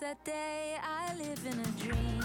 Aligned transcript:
that 0.00 0.22
day 0.24 0.76
I 0.82 1.14
live 1.16 1.40
in 1.46 1.58
a 1.58 1.64
dream. 1.82 2.22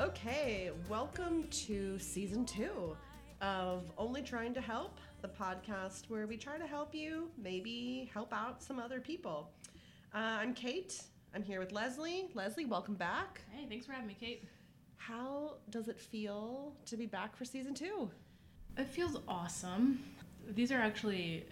Okay, 0.00 0.70
welcome 0.88 1.44
to 1.48 1.98
season 1.98 2.46
two 2.46 2.96
of 3.42 3.90
Only 3.98 4.22
Trying 4.22 4.54
to 4.54 4.60
Help, 4.62 5.00
the 5.20 5.28
podcast 5.28 6.08
where 6.08 6.26
we 6.26 6.38
try 6.38 6.56
to 6.56 6.66
help 6.66 6.94
you, 6.94 7.28
maybe 7.36 8.10
help 8.14 8.32
out 8.32 8.62
some 8.62 8.78
other 8.78 9.00
people. 9.00 9.50
Uh, 10.14 10.18
I'm 10.40 10.54
Kate. 10.54 11.02
I'm 11.34 11.42
here 11.42 11.60
with 11.60 11.70
Leslie. 11.70 12.28
Leslie, 12.32 12.64
welcome 12.64 12.94
back. 12.94 13.42
Hey, 13.50 13.66
thanks 13.68 13.84
for 13.84 13.92
having 13.92 14.06
me, 14.06 14.16
Kate. 14.18 14.48
How 14.96 15.56
does 15.68 15.88
it 15.88 16.00
feel 16.00 16.72
to 16.86 16.96
be 16.96 17.04
back 17.04 17.36
for 17.36 17.44
season 17.44 17.74
two? 17.74 18.10
It 18.78 18.86
feels 18.88 19.18
awesome. 19.28 20.02
These 20.48 20.72
are 20.72 20.80
actually 20.80 21.44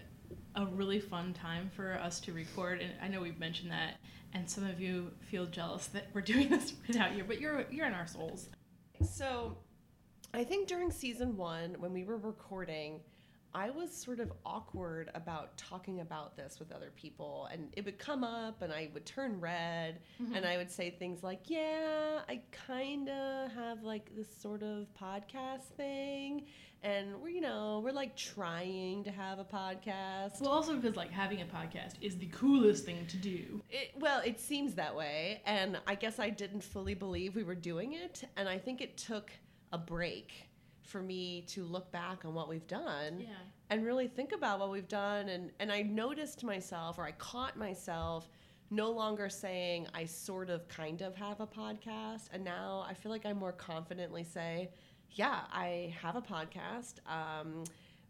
a 0.55 0.65
really 0.65 0.99
fun 0.99 1.33
time 1.33 1.69
for 1.75 1.99
us 1.99 2.19
to 2.21 2.33
record, 2.33 2.81
and 2.81 2.91
I 2.99 3.07
know 3.07 3.21
we've 3.21 3.39
mentioned 3.39 3.69
that, 3.71 3.97
and 4.33 4.49
some 4.49 4.65
of 4.65 4.79
you 4.79 5.11
feel 5.21 5.45
jealous 5.45 5.85
that 5.87 6.07
we're 6.13 6.21
doing 6.33 6.49
this 6.49 6.73
without 6.87 7.15
you, 7.15 7.23
but 7.23 7.39
you're 7.39 7.65
you're 7.69 7.85
in 7.85 7.93
our 7.93 8.07
souls. 8.07 8.49
So, 9.07 9.55
I 10.33 10.43
think 10.43 10.67
during 10.67 10.89
season 10.89 11.37
one, 11.37 11.75
when 11.77 11.93
we 11.93 12.03
were 12.03 12.17
recording, 12.17 13.01
I 13.53 13.69
was 13.69 13.91
sort 13.91 14.19
of 14.19 14.31
awkward 14.45 15.09
about 15.15 15.57
talking 15.57 16.01
about 16.01 16.35
this 16.35 16.59
with 16.59 16.71
other 16.71 16.91
people, 16.95 17.47
and 17.51 17.69
it 17.75 17.85
would 17.85 17.97
come 17.97 18.23
up, 18.23 18.61
and 18.61 18.71
I 18.71 18.89
would 18.93 19.05
turn 19.05 19.39
red, 19.39 19.99
mm-hmm. 20.21 20.35
and 20.35 20.45
I 20.45 20.57
would 20.57 20.71
say 20.71 20.91
things 20.91 21.23
like, 21.23 21.41
"Yeah, 21.45 22.21
I 22.27 22.41
kind 22.51 23.09
of 23.09 23.51
have 23.51 23.83
like 23.83 24.15
this 24.15 24.27
sort 24.39 24.63
of 24.63 24.87
podcast 24.99 25.65
thing, 25.75 26.45
and 26.83 27.21
we're 27.21 27.29
you 27.29 27.41
know 27.41 27.81
we're 27.83 27.91
like 27.91 28.15
trying 28.15 29.03
to 29.05 29.11
have 29.11 29.39
a 29.39 29.45
podcast." 29.45 30.41
Well, 30.41 30.51
also 30.51 30.75
because 30.75 30.95
like 30.95 31.11
having 31.11 31.41
a 31.41 31.45
podcast 31.45 31.93
is 32.01 32.17
the 32.17 32.27
coolest 32.27 32.85
thing 32.85 33.05
to 33.07 33.17
do. 33.17 33.61
It, 33.69 33.93
well, 33.97 34.21
it 34.25 34.39
seems 34.39 34.75
that 34.75 34.95
way, 34.95 35.41
and 35.45 35.79
I 35.87 35.95
guess 35.95 36.19
I 36.19 36.29
didn't 36.29 36.61
fully 36.61 36.93
believe 36.93 37.35
we 37.35 37.43
were 37.43 37.55
doing 37.55 37.93
it, 37.93 38.23
and 38.35 38.47
I 38.47 38.57
think 38.57 38.81
it 38.81 38.97
took 38.97 39.31
a 39.71 39.77
break 39.77 40.46
for 40.87 41.01
me 41.01 41.41
to 41.47 41.63
look 41.63 41.91
back 41.91 42.25
on 42.25 42.33
what 42.33 42.47
we've 42.49 42.67
done 42.67 43.19
Yeah. 43.19 43.27
and 43.69 43.85
really 43.85 44.07
think 44.07 44.31
about 44.31 44.59
what 44.59 44.71
we've 44.71 44.87
done, 44.87 45.29
and 45.29 45.51
and 45.59 45.71
I 45.71 45.81
noticed 45.83 46.43
myself, 46.43 46.97
or 46.97 47.03
I 47.05 47.11
caught 47.11 47.57
myself. 47.57 48.29
No 48.69 48.91
longer 48.91 49.29
saying 49.29 49.87
I 49.93 50.03
sort 50.05 50.49
of 50.49 50.67
kind 50.67 51.01
of 51.01 51.15
have 51.15 51.39
a 51.39 51.47
podcast, 51.47 52.27
and 52.33 52.43
now 52.43 52.85
I 52.85 52.93
feel 52.93 53.11
like 53.11 53.25
I 53.25 53.31
more 53.33 53.53
confidently 53.53 54.23
say, 54.25 54.71
Yeah, 55.11 55.41
I 55.51 55.95
have 56.01 56.15
a 56.17 56.21
podcast. 56.21 56.95
Um, 57.07 57.63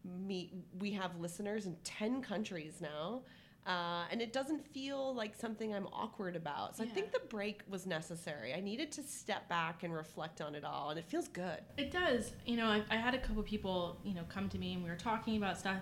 me, 0.04 0.52
we 0.80 0.92
have 0.94 1.20
listeners 1.20 1.66
in 1.68 1.76
10 1.84 2.22
countries 2.24 2.82
now. 2.82 3.22
Uh, 3.68 4.06
and 4.10 4.22
it 4.22 4.32
doesn't 4.32 4.66
feel 4.74 5.14
like 5.14 5.36
something 5.36 5.76
I'm 5.76 5.88
awkward 5.88 6.38
about. 6.38 6.78
So 6.78 6.84
I 6.86 6.88
think 6.88 7.12
the 7.12 7.20
break 7.28 7.64
was 7.68 7.86
necessary. 7.86 8.54
I 8.54 8.62
needed 8.62 8.94
to 8.94 9.04
step 9.04 9.50
back 9.50 9.84
and 9.84 9.94
reflect 9.94 10.40
on 10.40 10.56
it 10.56 10.64
all, 10.64 10.90
and 10.90 10.98
it 10.98 11.04
feels 11.04 11.28
good. 11.28 11.60
It 11.78 11.92
does. 11.92 12.32
You 12.46 12.56
know, 12.56 12.68
I, 12.68 12.84
I 12.90 12.96
had 12.96 13.14
a 13.14 13.18
couple 13.18 13.44
people, 13.44 14.00
you 14.06 14.14
know, 14.14 14.24
come 14.30 14.48
to 14.50 14.58
me 14.58 14.74
and 14.74 14.84
we 14.84 14.90
were 14.90 14.96
talking 14.96 15.36
about 15.36 15.60
stuff 15.60 15.82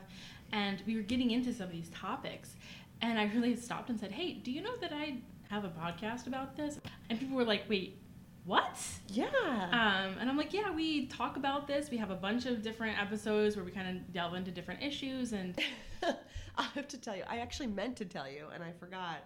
and 0.52 0.82
we 0.88 0.96
were 0.96 1.04
getting 1.04 1.32
into 1.32 1.54
some 1.54 1.68
of 1.68 1.72
these 1.72 1.90
topics. 1.90 2.56
And 3.02 3.20
I 3.20 3.26
really 3.26 3.56
stopped 3.56 3.90
and 3.90 4.00
said, 4.00 4.12
Hey, 4.12 4.34
do 4.34 4.52
you 4.52 4.62
know 4.62 4.76
that 4.78 4.92
I 4.92 5.18
have 5.50 5.64
a 5.64 5.70
podcast 5.70 6.28
about 6.28 6.56
this? 6.56 6.80
And 7.10 7.20
people 7.20 7.36
were 7.36 7.44
like, 7.44 7.64
Wait, 7.70 8.00
what? 8.46 8.80
Yeah. 9.10 9.26
Um, 9.28 10.18
and 10.20 10.30
I'm 10.30 10.38
like, 10.38 10.54
Yeah, 10.54 10.72
we 10.72 11.08
talk 11.08 11.38
about 11.38 11.68
this. 11.68 11.90
We 11.90 11.98
have 11.98 12.10
a 12.10 12.16
bunch 12.16 12.46
of 12.46 12.62
different 12.62 13.00
episodes 13.00 13.56
where 13.56 13.66
we 13.66 13.72
kind 13.72 13.96
of 13.96 14.14
delve 14.14 14.36
into 14.36 14.52
different 14.52 14.82
issues. 14.82 15.34
And 15.34 15.60
I 16.58 16.68
have 16.76 16.88
to 16.90 16.98
tell 16.98 17.16
you, 17.16 17.24
I 17.28 17.38
actually 17.38 17.68
meant 17.68 17.98
to 17.98 18.06
tell 18.06 18.30
you, 18.30 18.48
and 18.54 18.64
I 18.64 18.72
forgot. 18.72 19.18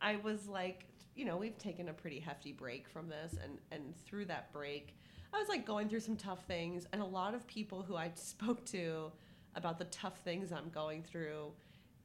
I 0.00 0.16
was 0.16 0.46
like, 0.48 0.86
you 1.14 1.24
know, 1.24 1.36
we've 1.36 1.58
taken 1.58 1.88
a 1.88 1.92
pretty 1.92 2.20
hefty 2.20 2.52
break 2.52 2.88
from 2.88 3.08
this, 3.08 3.34
and 3.42 3.58
and 3.70 3.94
through 4.06 4.26
that 4.26 4.52
break, 4.52 4.96
I 5.32 5.38
was 5.38 5.48
like 5.48 5.66
going 5.66 5.88
through 5.88 6.00
some 6.00 6.16
tough 6.16 6.44
things, 6.44 6.86
and 6.92 7.02
a 7.02 7.06
lot 7.06 7.34
of 7.34 7.46
people 7.46 7.82
who 7.82 7.96
I 7.96 8.10
spoke 8.14 8.64
to 8.66 9.10
about 9.56 9.78
the 9.78 9.84
tough 9.86 10.18
things 10.20 10.52
I'm 10.52 10.70
going 10.70 11.02
through 11.02 11.52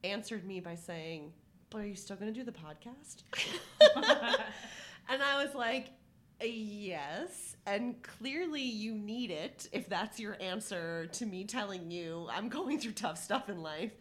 answered 0.04 0.44
me 0.44 0.60
by 0.60 0.74
saying, 0.74 1.32
"But 1.70 1.82
are 1.82 1.86
you 1.86 1.94
still 1.94 2.16
going 2.16 2.32
to 2.32 2.38
do 2.38 2.44
the 2.44 2.52
podcast?" 2.52 3.22
and 5.08 5.22
I 5.22 5.44
was 5.44 5.54
like. 5.54 5.88
Yes, 6.44 7.56
and 7.64 8.02
clearly 8.02 8.60
you 8.60 8.92
need 8.92 9.30
it 9.30 9.70
if 9.72 9.88
that's 9.88 10.20
your 10.20 10.36
answer 10.38 11.06
to 11.12 11.24
me 11.24 11.44
telling 11.44 11.90
you 11.90 12.28
I'm 12.30 12.50
going 12.50 12.78
through 12.78 12.92
tough 12.92 13.16
stuff 13.16 13.48
in 13.48 13.62
life. 13.62 13.92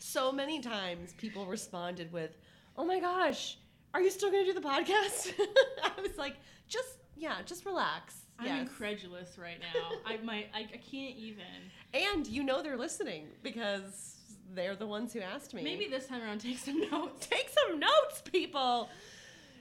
So 0.00 0.32
many 0.32 0.60
times 0.60 1.12
people 1.18 1.46
responded 1.46 2.12
with, 2.12 2.36
"Oh 2.76 2.84
my 2.84 2.98
gosh, 3.00 3.58
are 3.94 4.00
you 4.00 4.10
still 4.10 4.30
going 4.30 4.44
to 4.46 4.52
do 4.52 4.58
the 4.58 4.66
podcast?" 4.66 5.32
I 5.82 6.00
was 6.00 6.16
like, 6.18 6.36
"Just 6.66 6.98
yeah, 7.16 7.36
just 7.44 7.64
relax." 7.66 8.16
I'm 8.38 8.46
yes. 8.46 8.62
incredulous 8.62 9.36
right 9.38 9.58
now. 9.60 9.90
I 10.06 10.16
might, 10.24 10.48
I, 10.54 10.60
I 10.60 10.78
can't 10.78 11.14
even. 11.16 11.44
And 11.92 12.26
you 12.26 12.42
know 12.42 12.62
they're 12.62 12.78
listening 12.78 13.26
because 13.42 14.16
they're 14.54 14.74
the 14.74 14.86
ones 14.86 15.12
who 15.12 15.20
asked 15.20 15.52
me. 15.52 15.62
Maybe 15.62 15.88
this 15.88 16.06
time 16.06 16.22
around, 16.22 16.40
take 16.40 16.58
some 16.58 16.80
notes. 16.90 17.26
take 17.26 17.50
some 17.50 17.78
notes, 17.78 18.22
people. 18.24 18.88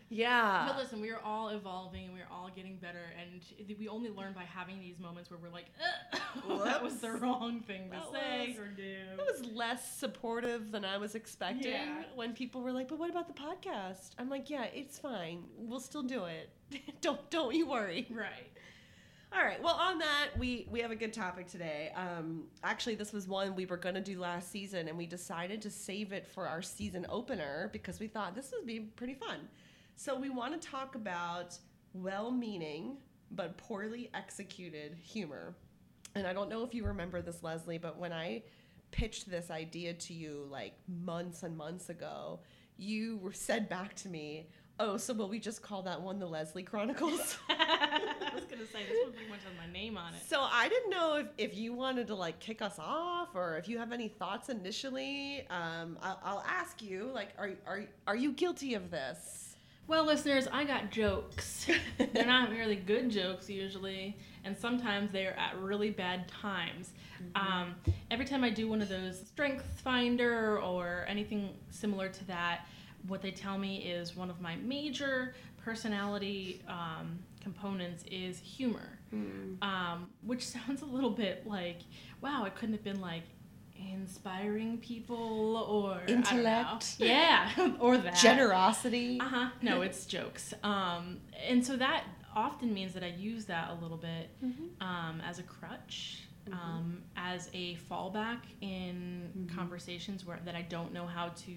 Yeah. 0.09 0.65
But 0.67 0.77
listen, 0.77 1.01
we 1.01 1.09
are 1.11 1.19
all 1.23 1.49
evolving 1.49 2.05
and 2.05 2.13
we 2.13 2.19
are 2.19 2.27
all 2.31 2.49
getting 2.55 2.77
better, 2.77 3.01
and 3.19 3.41
we 3.77 3.87
only 3.87 4.09
learn 4.09 4.33
by 4.33 4.43
having 4.43 4.79
these 4.79 4.97
moments 4.99 5.29
where 5.29 5.39
we're 5.41 5.49
like, 5.49 5.65
that 6.63 6.83
was 6.83 6.95
the 6.97 7.11
wrong 7.11 7.61
thing 7.61 7.89
to 7.91 7.97
That 7.97 8.11
say 8.11 8.47
was- 8.49 8.57
or 8.57 8.67
do. 8.69 8.81
It 8.83 9.17
was 9.17 9.45
less 9.53 9.93
supportive 9.97 10.71
than 10.71 10.83
I 10.83 10.97
was 10.97 11.15
expecting 11.15 11.71
Yeah. 11.71 12.03
when 12.15 12.33
people 12.33 12.61
were 12.61 12.71
like, 12.71 12.87
"But 12.87 12.97
what 12.99 13.09
about 13.09 13.27
the 13.27 13.39
podcast?" 13.39 14.11
I'm 14.17 14.29
like, 14.29 14.49
"Yeah, 14.49 14.63
it's 14.63 14.97
fine. 14.97 15.43
We'll 15.57 15.79
still 15.79 16.03
do 16.03 16.25
it. 16.25 16.49
don't 17.01 17.29
don't 17.29 17.53
you 17.53 17.67
worry." 17.67 18.07
right. 18.09 18.47
All 19.31 19.43
right. 19.45 19.61
Well, 19.61 19.75
on 19.75 19.99
that, 19.99 20.29
we 20.39 20.67
we 20.71 20.79
have 20.79 20.89
a 20.89 20.95
good 20.95 21.13
topic 21.13 21.47
today. 21.47 21.91
Um, 21.95 22.45
actually, 22.63 22.95
this 22.95 23.13
was 23.13 23.27
one 23.27 23.55
we 23.55 23.67
were 23.67 23.77
going 23.77 23.93
to 23.93 24.01
do 24.01 24.19
last 24.19 24.51
season, 24.51 24.87
and 24.87 24.97
we 24.97 25.05
decided 25.05 25.61
to 25.61 25.69
save 25.69 26.13
it 26.13 26.25
for 26.25 26.47
our 26.47 26.63
season 26.63 27.05
opener 27.09 27.69
because 27.71 27.99
we 27.99 28.07
thought 28.07 28.33
this 28.33 28.51
would 28.57 28.65
be 28.65 28.79
pretty 28.79 29.13
fun. 29.13 29.47
So 29.99 30.17
we 30.17 30.29
want 30.29 30.59
to 30.59 30.65
talk 30.65 30.95
about 30.95 31.57
well-meaning 31.93 32.95
but 33.31 33.57
poorly 33.57 34.09
executed 34.13 34.95
humor. 34.95 35.57
And 36.15 36.25
I 36.25 36.31
don't 36.31 36.49
know 36.49 36.63
if 36.63 36.73
you 36.73 36.85
remember 36.85 37.21
this, 37.21 37.43
Leslie, 37.43 37.79
but 37.79 37.99
when 37.99 38.13
I 38.13 38.43
pitched 38.91 39.29
this 39.29 39.51
idea 39.51 39.93
to 39.93 40.13
you 40.13 40.47
like 40.49 40.75
months 40.87 41.43
and 41.43 41.57
months 41.57 41.89
ago, 41.89 42.39
you 42.77 43.29
said 43.33 43.67
back 43.67 43.93
to 43.95 44.07
me, 44.07 44.47
"Oh, 44.79 44.95
so 44.95 45.13
will 45.13 45.27
we 45.27 45.37
just 45.37 45.61
call 45.61 45.81
that 45.81 46.01
one 46.01 46.17
the 46.17 46.27
Leslie 46.27 46.63
Chronicles?" 46.63 47.37
I 47.49 48.31
was 48.33 48.45
gonna 48.45 48.65
say 48.67 48.85
this 48.87 49.03
one 49.03 49.11
pretty 49.11 49.29
much 49.29 49.41
has 49.43 49.51
my 49.57 49.69
name 49.69 49.97
on 49.97 50.13
it. 50.13 50.21
So 50.25 50.39
I 50.39 50.69
didn't 50.69 50.91
know 50.91 51.15
if, 51.15 51.27
if 51.37 51.57
you 51.57 51.73
wanted 51.73 52.07
to 52.07 52.15
like 52.15 52.39
kick 52.39 52.61
us 52.61 52.79
off 52.79 53.35
or 53.35 53.57
if 53.57 53.67
you 53.67 53.77
have 53.77 53.91
any 53.91 54.07
thoughts 54.07 54.47
initially. 54.47 55.45
Um, 55.49 55.97
I'll, 56.01 56.21
I'll 56.23 56.45
ask 56.47 56.81
you 56.81 57.11
like, 57.13 57.31
are, 57.37 57.51
are, 57.67 57.83
are 58.07 58.15
you 58.15 58.31
guilty 58.31 58.75
of 58.75 58.91
this? 58.91 59.48
Well, 59.89 60.05
listeners, 60.05 60.47
I 60.51 60.65
got 60.65 60.91
jokes. 60.91 61.65
They're 61.97 62.23
not 62.23 62.51
really 62.51 62.75
good 62.75 63.09
jokes 63.09 63.49
usually, 63.49 64.15
and 64.45 64.55
sometimes 64.55 65.11
they're 65.11 65.35
at 65.37 65.57
really 65.57 65.89
bad 65.89 66.27
times. 66.27 66.91
Um, 67.33 67.73
every 68.11 68.25
time 68.25 68.43
I 68.43 68.51
do 68.51 68.69
one 68.69 68.83
of 68.83 68.89
those 68.89 69.19
Strength 69.19 69.65
Finder 69.83 70.59
or 70.59 71.05
anything 71.07 71.55
similar 71.71 72.07
to 72.07 72.23
that, 72.25 72.67
what 73.07 73.23
they 73.23 73.31
tell 73.31 73.57
me 73.57 73.77
is 73.77 74.15
one 74.15 74.29
of 74.29 74.39
my 74.39 74.57
major 74.57 75.33
personality 75.57 76.61
um, 76.67 77.17
components 77.41 78.03
is 78.11 78.37
humor, 78.37 78.99
um, 79.63 80.07
which 80.23 80.45
sounds 80.55 80.83
a 80.83 80.85
little 80.85 81.09
bit 81.09 81.47
like, 81.47 81.79
wow, 82.21 82.45
it 82.45 82.53
couldn't 82.53 82.75
have 82.75 82.83
been 82.83 83.01
like 83.01 83.23
inspiring 83.93 84.77
people 84.79 85.57
or 85.57 85.93
I 85.95 86.05
don't 86.05 86.09
know. 86.09 86.15
Intellect. 86.31 86.95
yeah, 86.99 87.49
or 87.79 87.97
that 87.97 88.15
Generosity. 88.15 89.19
uh 89.21 89.25
huh. 89.25 89.49
No, 89.61 89.81
it's 89.87 90.05
jokes. 90.05 90.53
Um, 90.63 91.19
and 91.47 91.65
so 91.65 91.75
that 91.77 92.03
often 92.35 92.73
means 92.73 92.93
that 92.93 93.03
I 93.03 93.07
use 93.07 93.45
that 93.45 93.71
a 93.71 93.81
little 93.81 93.97
bit 93.97 94.29
um, 94.81 95.21
as 95.27 95.39
a 95.39 95.43
crutch, 95.43 96.23
um, 96.51 97.01
as 97.17 97.49
a 97.53 97.77
fallback 97.89 98.39
in 98.61 99.49
conversations 99.55 100.25
where 100.25 100.39
that 100.45 100.55
I 100.55 100.61
don't 100.61 100.93
know 100.93 101.05
how 101.07 101.29
to 101.29 101.53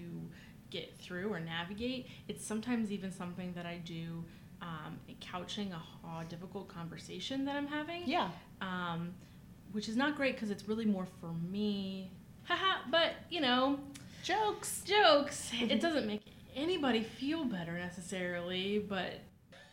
get 0.71 0.97
through 0.97 1.31
or 1.31 1.39
navigate. 1.39 2.07
It's 2.27 2.43
sometimes 2.45 2.91
even 2.91 3.11
something 3.11 3.53
that 3.53 3.65
I 3.67 3.77
do 3.85 4.23
um, 4.61 4.99
couching 5.21 5.71
a, 5.73 6.07
a 6.07 6.25
difficult 6.25 6.67
conversation 6.67 7.45
that 7.45 7.55
I'm 7.55 7.67
having 7.67 8.03
Yeah. 8.07 8.29
um, 8.61 9.13
which 9.73 9.89
is 9.89 9.97
not 9.97 10.15
great 10.15 10.35
because 10.35 10.49
it's 10.49 10.67
really 10.67 10.85
more 10.85 11.07
for 11.19 11.33
me. 11.51 12.09
Haha, 12.45 12.79
but 12.89 13.13
you 13.29 13.41
know, 13.41 13.79
Jokes. 14.23 14.83
jokes. 14.85 15.51
It 15.59 15.81
doesn't 15.81 16.07
make 16.07 16.21
anybody 16.55 17.03
feel 17.03 17.43
better 17.43 17.73
necessarily, 17.73 18.79
but 18.79 19.19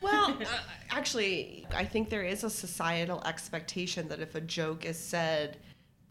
Well, 0.00 0.36
uh, 0.40 0.46
actually, 0.90 1.66
I 1.74 1.84
think 1.84 2.10
there 2.10 2.24
is 2.24 2.42
a 2.42 2.50
societal 2.50 3.22
expectation 3.24 4.08
that 4.08 4.20
if 4.20 4.34
a 4.34 4.40
joke 4.40 4.84
is 4.84 4.98
said, 4.98 5.58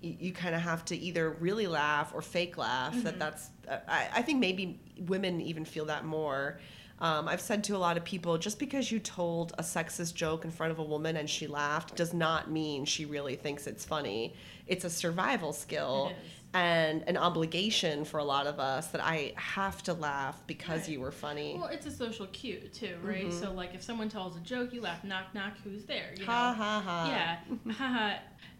you, 0.01 0.15
you 0.19 0.31
kind 0.31 0.55
of 0.55 0.61
have 0.61 0.85
to 0.85 0.95
either 0.97 1.31
really 1.31 1.67
laugh 1.67 2.11
or 2.13 2.21
fake 2.21 2.57
laugh. 2.57 2.95
That 3.03 3.19
that's. 3.19 3.49
Uh, 3.67 3.79
I, 3.87 4.07
I 4.15 4.21
think 4.21 4.39
maybe 4.39 4.79
women 5.07 5.41
even 5.41 5.65
feel 5.65 5.85
that 5.85 6.05
more. 6.05 6.59
Um, 7.01 7.27
I've 7.27 7.41
said 7.41 7.63
to 7.65 7.75
a 7.75 7.77
lot 7.77 7.95
of 7.97 8.03
people, 8.03 8.37
just 8.37 8.59
because 8.59 8.91
you 8.91 8.99
told 8.99 9.53
a 9.57 9.63
sexist 9.63 10.15
joke 10.15 10.43
in 10.43 10.51
front 10.51 10.71
of 10.71 10.79
a 10.79 10.83
woman 10.83 11.15
and 11.17 11.29
she 11.29 11.47
laughed 11.47 11.95
does 11.95 12.13
not 12.13 12.51
mean 12.51 12.83
she 12.85 13.05
really 13.05 13.35
thinks 13.35 13.67
it's 13.67 13.85
funny. 13.85 14.33
It's 14.67 14.83
a 14.83 14.89
survival 14.89 15.53
skill 15.53 16.11
and 16.53 17.03
an 17.07 17.15
obligation 17.15 18.03
for 18.05 18.17
a 18.17 18.23
lot 18.23 18.47
of 18.47 18.59
us 18.59 18.87
that 18.87 19.01
I 19.03 19.33
have 19.35 19.81
to 19.83 19.93
laugh 19.93 20.41
because 20.47 20.81
Right. 20.81 20.89
you 20.89 20.99
were 20.99 21.11
funny. 21.11 21.55
well, 21.57 21.67
it's 21.69 21.85
a 21.85 21.91
social 21.91 22.25
cue 22.27 22.69
too, 22.73 22.97
right? 23.03 23.31
So 23.31 23.51
like 23.53 23.73
if 23.75 23.81
someone 23.83 24.09
tells 24.09 24.35
a 24.35 24.39
joke, 24.41 24.73
you 24.73 24.81
laugh, 24.81 25.03
knock 25.03 25.33
knock, 25.33 25.53
who's 25.63 25.85
there? 25.85 26.13
You 26.17 26.25
ha 26.25 26.51
know? 26.51 26.57
ha 26.63 26.81
ha. 26.81 27.07
Yeah, 27.07 27.71
haha. 27.73 28.13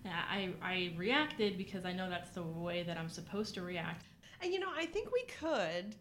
Yeah, 0.06 0.22
I 0.30 0.54
I 0.62 0.94
reacted 0.96 1.58
because 1.58 1.84
I 1.84 1.92
know 1.92 2.10
that's 2.10 2.30
the 2.30 2.44
way 2.44 2.84
that 2.84 2.98
I'm 2.98 3.10
supposed 3.10 3.54
to 3.56 3.64
react. 3.64 4.06
And 4.42 4.54
you 4.54 4.60
know, 4.60 4.70
I 4.74 4.86
think 4.86 5.12
we 5.12 5.24
could 5.40 5.96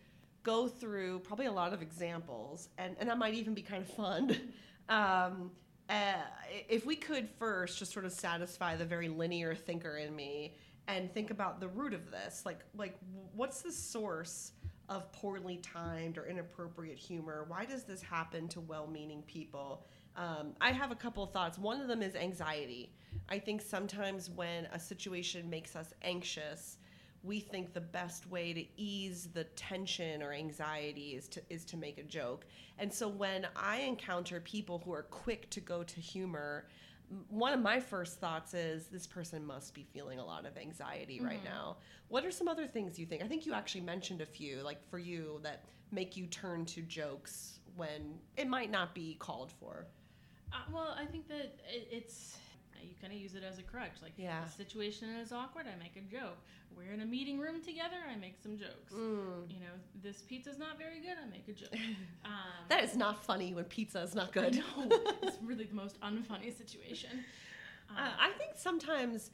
go 0.48 0.66
through 0.66 1.18
probably 1.18 1.44
a 1.44 1.52
lot 1.52 1.74
of 1.74 1.82
examples, 1.82 2.70
and, 2.78 2.96
and 2.98 3.10
that 3.10 3.18
might 3.18 3.34
even 3.34 3.52
be 3.52 3.62
kind 3.62 3.82
of 3.82 3.90
fun. 3.92 4.36
Um, 4.90 5.50
uh, 5.90 6.14
if 6.66 6.86
we 6.86 6.96
could 6.96 7.28
first 7.38 7.78
just 7.78 7.92
sort 7.92 8.06
of 8.06 8.12
satisfy 8.12 8.74
the 8.74 8.86
very 8.86 9.10
linear 9.10 9.54
thinker 9.54 9.98
in 9.98 10.16
me 10.16 10.56
and 10.86 11.12
think 11.12 11.30
about 11.30 11.60
the 11.60 11.68
root 11.68 11.92
of 11.92 12.10
this, 12.10 12.46
like 12.46 12.60
like 12.74 12.96
what's 13.34 13.60
the 13.60 13.70
source 13.70 14.52
of 14.88 15.12
poorly 15.12 15.58
timed 15.58 16.16
or 16.16 16.26
inappropriate 16.26 16.96
humor? 16.96 17.44
Why 17.48 17.66
does 17.66 17.82
this 17.82 18.00
happen 18.00 18.48
to 18.48 18.62
well-meaning 18.62 19.24
people? 19.26 19.84
Um, 20.16 20.54
I 20.58 20.72
have 20.72 20.90
a 20.90 20.96
couple 20.96 21.22
of 21.22 21.32
thoughts. 21.32 21.58
One 21.58 21.82
of 21.82 21.86
them 21.86 22.00
is 22.00 22.16
anxiety. 22.16 22.94
I 23.28 23.38
think 23.38 23.60
sometimes 23.60 24.30
when 24.30 24.64
a 24.72 24.78
situation 24.78 25.50
makes 25.50 25.76
us 25.76 25.92
anxious, 26.00 26.78
we 27.22 27.40
think 27.40 27.72
the 27.72 27.80
best 27.80 28.28
way 28.30 28.52
to 28.52 28.64
ease 28.76 29.28
the 29.32 29.44
tension 29.44 30.22
or 30.22 30.32
anxiety 30.32 31.14
is 31.14 31.28
to 31.28 31.42
is 31.50 31.64
to 31.66 31.76
make 31.76 31.98
a 31.98 32.02
joke. 32.02 32.46
And 32.78 32.92
so 32.92 33.08
when 33.08 33.46
I 33.56 33.78
encounter 33.80 34.40
people 34.40 34.80
who 34.84 34.92
are 34.92 35.02
quick 35.02 35.50
to 35.50 35.60
go 35.60 35.82
to 35.82 36.00
humor, 36.00 36.66
one 37.28 37.52
of 37.52 37.60
my 37.60 37.80
first 37.80 38.20
thoughts 38.20 38.54
is 38.54 38.86
this 38.86 39.06
person 39.06 39.44
must 39.44 39.74
be 39.74 39.82
feeling 39.82 40.18
a 40.18 40.24
lot 40.24 40.46
of 40.46 40.56
anxiety 40.56 41.20
right 41.20 41.42
now. 41.44 41.78
What 42.08 42.24
are 42.24 42.30
some 42.30 42.48
other 42.48 42.66
things 42.66 42.98
you 42.98 43.06
think? 43.06 43.22
I 43.22 43.28
think 43.28 43.46
you 43.46 43.54
actually 43.54 43.80
mentioned 43.80 44.20
a 44.20 44.26
few 44.26 44.62
like 44.62 44.86
for 44.88 44.98
you 44.98 45.40
that 45.42 45.64
make 45.90 46.16
you 46.16 46.26
turn 46.26 46.66
to 46.66 46.82
jokes 46.82 47.60
when 47.76 48.18
it 48.36 48.48
might 48.48 48.70
not 48.70 48.94
be 48.94 49.16
called 49.18 49.52
for. 49.52 49.86
Uh, 50.52 50.56
well, 50.72 50.94
I 50.98 51.04
think 51.04 51.28
that 51.28 51.58
it, 51.68 51.88
it's 51.90 52.38
you 52.82 52.94
kind 53.00 53.12
of 53.12 53.18
use 53.18 53.34
it 53.34 53.42
as 53.42 53.58
a 53.58 53.62
crutch. 53.62 54.00
Like 54.02 54.12
Yeah. 54.16 54.44
the 54.44 54.50
situation 54.50 55.08
is 55.10 55.32
awkward, 55.32 55.66
I 55.66 55.76
make 55.82 55.96
a 55.96 56.00
joke. 56.12 56.38
We're 56.76 56.92
in 56.92 57.00
a 57.00 57.06
meeting 57.06 57.38
room 57.38 57.60
together, 57.62 57.96
I 58.10 58.16
make 58.16 58.36
some 58.42 58.56
jokes. 58.58 58.92
Mm. 58.92 59.50
You 59.50 59.60
know, 59.60 59.74
this 60.02 60.22
pizza's 60.22 60.58
not 60.58 60.78
very 60.78 61.00
good, 61.00 61.16
I 61.22 61.28
make 61.28 61.48
a 61.48 61.52
joke. 61.52 61.72
Um, 62.24 62.32
That 62.68 62.84
is 62.84 62.96
not 62.96 63.24
funny 63.24 63.54
when 63.54 63.64
pizza 63.64 64.00
is 64.02 64.14
not 64.14 64.32
good. 64.32 64.56
know 64.56 64.62
it's 65.22 65.38
really 65.42 65.64
the 65.64 65.74
most 65.74 66.00
unfunny 66.00 66.56
situation. 66.56 67.24
Um, 67.90 67.96
Uh, 67.96 68.10
I 68.20 68.30
think 68.38 68.52
sometimes, 68.56 69.30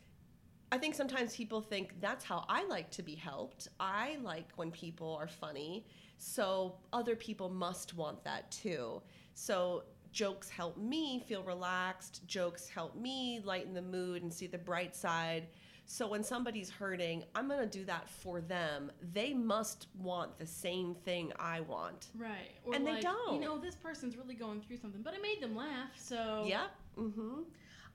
I 0.72 0.78
think 0.78 0.94
sometimes 0.94 1.36
people 1.36 1.60
think 1.60 2.00
that's 2.00 2.24
how 2.24 2.44
I 2.48 2.64
like 2.64 2.90
to 2.92 3.02
be 3.02 3.14
helped. 3.14 3.68
I 3.80 4.16
like 4.22 4.48
when 4.56 4.70
people 4.70 5.14
are 5.20 5.28
funny, 5.28 5.86
so 6.18 6.76
other 6.92 7.16
people 7.16 7.48
must 7.50 7.94
want 7.94 8.22
that 8.24 8.50
too. 8.50 9.02
So 9.34 9.84
jokes 10.14 10.48
help 10.48 10.78
me 10.78 11.18
feel 11.18 11.42
relaxed. 11.42 12.26
Jokes 12.26 12.68
help 12.68 12.96
me 12.96 13.40
lighten 13.44 13.74
the 13.74 13.82
mood 13.82 14.22
and 14.22 14.32
see 14.32 14.46
the 14.46 14.56
bright 14.56 14.96
side. 14.96 15.48
So 15.86 16.08
when 16.08 16.22
somebody's 16.22 16.70
hurting, 16.70 17.24
I'm 17.34 17.46
gonna 17.48 17.66
do 17.66 17.84
that 17.84 18.08
for 18.08 18.40
them. 18.40 18.90
They 19.12 19.34
must 19.34 19.88
want 19.98 20.38
the 20.38 20.46
same 20.46 20.94
thing 20.94 21.32
I 21.38 21.60
want. 21.60 22.06
right. 22.16 22.52
Or 22.64 22.74
and 22.74 22.86
they 22.86 23.00
don't. 23.00 23.34
You 23.34 23.40
know, 23.40 23.58
this 23.58 23.74
person's 23.74 24.16
really 24.16 24.34
going 24.34 24.62
through 24.62 24.78
something, 24.78 25.02
but 25.02 25.12
I 25.12 25.18
made 25.18 25.42
them 25.42 25.54
laugh, 25.54 25.90
so. 25.96 26.44
Yep. 26.46 26.70
hmm 26.96 27.42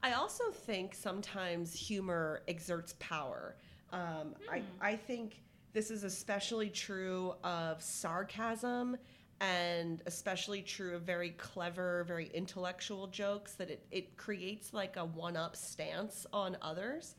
I 0.02 0.14
also 0.14 0.46
think 0.52 0.96
sometimes 0.96 1.74
humor 1.74 2.42
exerts 2.48 2.96
power. 3.00 3.58
Um, 3.92 4.36
I, 4.50 4.62
I 4.80 4.96
think 4.96 5.42
this 5.74 5.92
is 5.92 6.06
especially 6.06 6.70
true 6.70 7.34
of 7.44 7.82
sarcasm 7.82 8.98
and 9.42 10.02
especially 10.06 10.62
true 10.62 10.96
of 10.96 11.04
very 11.04 11.32
clever, 11.32 12.04
very 12.08 12.30
intellectual 12.34 13.08
jokes 13.08 13.54
that 13.54 13.70
it, 13.70 13.86
it 13.92 14.18
creates 14.18 14.74
like 14.74 14.98
a 14.98 15.06
one 15.06 15.38
up 15.38 15.56
stance 15.56 16.26
on 16.34 16.58
others. 16.62 17.16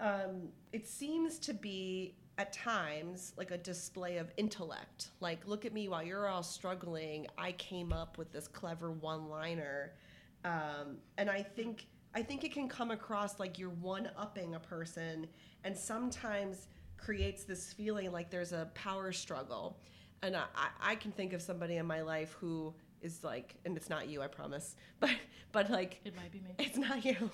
Um, 0.00 0.48
it 0.72 0.86
seems 0.86 1.38
to 1.40 1.54
be 1.54 2.14
at 2.38 2.52
times 2.52 3.32
like 3.38 3.50
a 3.50 3.58
display 3.58 4.18
of 4.18 4.30
intellect. 4.36 5.08
Like, 5.20 5.46
look 5.46 5.64
at 5.64 5.72
me 5.72 5.88
while 5.88 6.02
you're 6.02 6.28
all 6.28 6.42
struggling. 6.42 7.26
I 7.38 7.52
came 7.52 7.92
up 7.92 8.18
with 8.18 8.30
this 8.32 8.46
clever 8.46 8.90
one 8.90 9.28
liner. 9.30 9.92
Um, 10.44 10.98
and 11.16 11.30
I 11.30 11.42
think 11.42 11.86
I 12.14 12.22
think 12.22 12.44
it 12.44 12.52
can 12.52 12.68
come 12.68 12.90
across 12.90 13.38
like 13.38 13.58
you're 13.58 13.68
one 13.68 14.08
upping 14.16 14.54
a 14.54 14.60
person 14.60 15.26
and 15.64 15.76
sometimes 15.76 16.68
creates 16.96 17.44
this 17.44 17.72
feeling 17.72 18.10
like 18.10 18.30
there's 18.30 18.52
a 18.52 18.70
power 18.74 19.12
struggle. 19.12 19.78
And 20.22 20.36
I, 20.36 20.44
I 20.80 20.94
can 20.94 21.12
think 21.12 21.32
of 21.32 21.42
somebody 21.42 21.76
in 21.76 21.86
my 21.86 22.00
life 22.00 22.36
who 22.40 22.74
is 23.02 23.22
like, 23.22 23.54
and 23.64 23.76
it's 23.76 23.88
not 23.88 24.08
you, 24.08 24.22
I 24.22 24.26
promise, 24.26 24.76
but 25.00 25.10
but 25.52 25.70
like 25.70 26.00
It 26.04 26.16
might 26.16 26.32
be 26.32 26.40
me. 26.40 26.54
it's 26.58 26.78
not 26.78 27.04
you. 27.04 27.30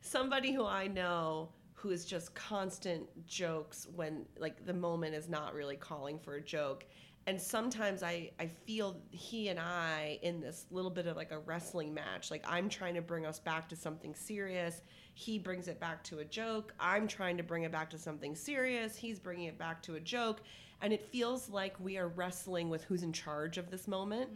Somebody 0.00 0.52
who 0.52 0.64
I 0.64 0.86
know 0.86 1.50
who 1.72 1.90
is 1.90 2.04
just 2.06 2.34
constant 2.34 3.06
jokes 3.26 3.86
when 3.94 4.24
like 4.38 4.64
the 4.64 4.72
moment 4.72 5.14
is 5.14 5.28
not 5.28 5.54
really 5.54 5.76
calling 5.76 6.18
for 6.18 6.36
a 6.36 6.40
joke. 6.40 6.86
And 7.26 7.40
sometimes 7.40 8.02
I, 8.02 8.30
I 8.38 8.46
feel 8.46 8.96
he 9.10 9.48
and 9.48 9.58
I 9.58 10.18
in 10.22 10.40
this 10.40 10.66
little 10.70 10.90
bit 10.90 11.06
of 11.06 11.16
like 11.16 11.30
a 11.30 11.38
wrestling 11.38 11.92
match. 11.94 12.30
Like 12.30 12.44
I'm 12.46 12.68
trying 12.68 12.94
to 12.94 13.02
bring 13.02 13.24
us 13.24 13.38
back 13.38 13.68
to 13.70 13.76
something 13.76 14.14
serious. 14.14 14.82
He 15.14 15.38
brings 15.38 15.68
it 15.68 15.80
back 15.80 16.02
to 16.04 16.18
a 16.18 16.24
joke. 16.24 16.74
I'm 16.80 17.06
trying 17.06 17.36
to 17.36 17.42
bring 17.42 17.62
it 17.62 17.72
back 17.72 17.88
to 17.90 17.98
something 17.98 18.34
serious. 18.34 18.96
He's 18.96 19.18
bringing 19.18 19.46
it 19.46 19.58
back 19.58 19.82
to 19.82 19.94
a 19.94 20.00
joke. 20.00 20.42
And 20.84 20.92
it 20.92 21.00
feels 21.00 21.48
like 21.48 21.74
we 21.80 21.96
are 21.96 22.08
wrestling 22.08 22.68
with 22.68 22.84
who's 22.84 23.02
in 23.02 23.12
charge 23.14 23.56
of 23.56 23.70
this 23.70 23.88
moment. 23.88 24.28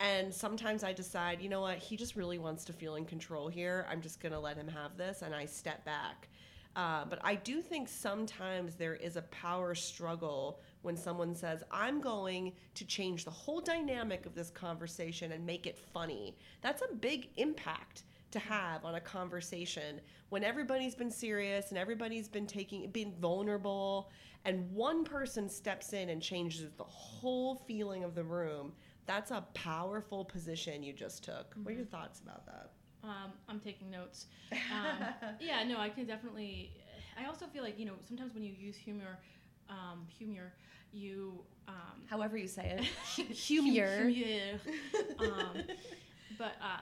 And 0.00 0.34
sometimes 0.34 0.82
I 0.82 0.92
decide, 0.92 1.40
you 1.40 1.48
know 1.48 1.60
what, 1.60 1.78
he 1.78 1.96
just 1.96 2.16
really 2.16 2.38
wants 2.38 2.64
to 2.64 2.72
feel 2.72 2.96
in 2.96 3.04
control 3.04 3.46
here. 3.46 3.86
I'm 3.88 4.00
just 4.00 4.18
going 4.18 4.32
to 4.32 4.40
let 4.40 4.56
him 4.56 4.66
have 4.66 4.96
this, 4.96 5.22
and 5.22 5.32
I 5.32 5.46
step 5.46 5.84
back. 5.84 6.28
Uh, 6.74 7.04
but 7.08 7.20
I 7.22 7.36
do 7.36 7.62
think 7.62 7.88
sometimes 7.88 8.74
there 8.74 8.96
is 8.96 9.14
a 9.14 9.22
power 9.22 9.76
struggle 9.76 10.58
when 10.82 10.96
someone 10.96 11.36
says, 11.36 11.62
I'm 11.70 12.00
going 12.00 12.52
to 12.74 12.84
change 12.84 13.24
the 13.24 13.30
whole 13.30 13.60
dynamic 13.60 14.26
of 14.26 14.34
this 14.34 14.50
conversation 14.50 15.30
and 15.30 15.46
make 15.46 15.68
it 15.68 15.78
funny. 15.94 16.36
That's 16.62 16.82
a 16.82 16.94
big 16.96 17.28
impact 17.36 18.02
to 18.36 18.48
have 18.48 18.84
on 18.84 18.94
a 18.96 19.00
conversation 19.00 20.00
when 20.28 20.44
everybody's 20.44 20.94
been 20.94 21.10
serious 21.10 21.70
and 21.70 21.78
everybody's 21.78 22.28
been 22.28 22.46
taking 22.46 22.88
being 22.90 23.14
vulnerable 23.20 24.10
and 24.44 24.70
one 24.72 25.04
person 25.04 25.48
steps 25.48 25.92
in 25.92 26.10
and 26.10 26.22
changes 26.22 26.66
the 26.76 26.84
whole 26.84 27.56
feeling 27.66 28.04
of 28.04 28.14
the 28.14 28.22
room 28.22 28.72
that's 29.06 29.30
a 29.30 29.44
powerful 29.54 30.24
position 30.24 30.82
you 30.82 30.92
just 30.92 31.24
took 31.24 31.54
what 31.62 31.72
are 31.72 31.76
your 31.76 31.86
thoughts 31.86 32.20
about 32.20 32.44
that 32.46 32.70
Um, 33.04 33.32
I'm 33.48 33.60
taking 33.60 33.88
notes. 33.90 34.26
Um, 34.52 34.98
yeah, 35.40 35.62
no, 35.64 35.78
I 35.78 35.88
can 35.88 36.06
definitely. 36.06 36.72
I 37.20 37.26
also 37.26 37.46
feel 37.46 37.62
like 37.62 37.78
you 37.78 37.86
know 37.86 37.92
sometimes 38.08 38.34
when 38.34 38.42
you 38.42 38.52
use 38.58 38.76
humor, 38.76 39.18
um, 39.70 40.06
humor, 40.18 40.52
you 40.92 41.44
um, 41.68 42.02
however 42.06 42.36
you 42.36 42.48
say 42.48 42.66
it 42.76 42.84
humor 43.30 44.08
humor. 44.08 44.10
But 46.38 46.56
uh, 46.60 46.78